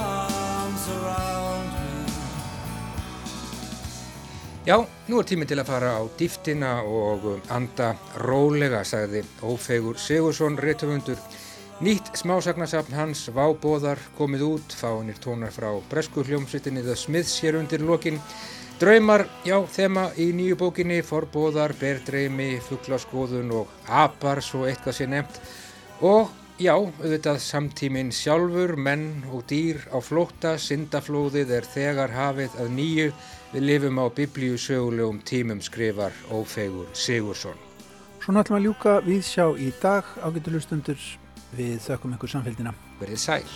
Já, 4.67 4.81
nú 5.07 5.21
er 5.21 5.23
tíminn 5.23 5.47
til 5.47 5.61
að 5.61 5.69
fara 5.69 5.93
á 5.95 6.03
dýftina 6.19 6.69
og 6.83 7.23
anda 7.55 7.93
rólega, 8.19 8.81
sagði 8.83 9.21
Ófegur 9.47 9.95
Sigursson, 9.95 10.57
reytöfundur. 10.59 11.21
Nýtt 11.79 12.09
smásagnasafn 12.19 12.97
hans 12.97 13.21
Vábóðar 13.31 14.01
komið 14.17 14.43
út, 14.43 14.75
fáinir 14.75 15.21
tónar 15.23 15.53
frá 15.55 15.69
bresku 15.87 16.25
hljómsveitinni 16.27 16.83
The 16.83 16.97
Smiths 16.99 17.37
hér 17.39 17.61
undir 17.61 17.85
lokin. 17.87 18.19
Draumar, 18.81 19.23
já, 19.47 19.55
þema 19.71 20.09
í 20.19 20.33
nýju 20.35 20.59
bókinni, 20.59 20.99
forbóðar, 20.99 21.71
berdreimi, 21.79 22.57
fugglaskoðun 22.67 23.55
og 23.61 23.71
apar, 23.87 24.43
svo 24.43 24.67
eitthvað 24.67 24.99
sé 24.99 25.07
nefnt. 25.07 25.39
Og 26.03 26.27
já, 26.59 26.73
auðvitað 26.75 27.39
samtíminn 27.39 28.11
sjálfur, 28.11 28.75
menn 28.75 29.23
og 29.31 29.47
dýr 29.47 29.79
á 29.95 30.03
flótta, 30.03 30.57
syndaflóðið 30.59 31.55
er 31.55 31.71
þegar 31.71 32.19
hafið 32.19 32.59
að 32.59 32.73
nýju. 32.75 33.11
Við 33.53 33.63
lifum 33.63 33.99
á 34.03 34.05
biblíu 34.11 34.57
sögulegum 34.59 35.21
tímum 35.23 35.61
skrifar 35.63 36.11
Ófegur 36.31 36.89
Sigursson. 36.91 37.55
Svona 38.19 38.43
ætlum 38.43 38.57
að 38.59 38.65
ljúka 38.67 38.97
við 39.05 39.23
sjá 39.23 39.45
í 39.55 39.71
dag 39.79 40.03
ágættu 40.19 40.51
lustundur 40.51 40.99
við 41.55 41.79
þökkum 41.87 42.17
ykkur 42.17 42.33
samfélgina. 42.35 42.75
Verðið 42.99 43.23
sæl. 43.23 43.47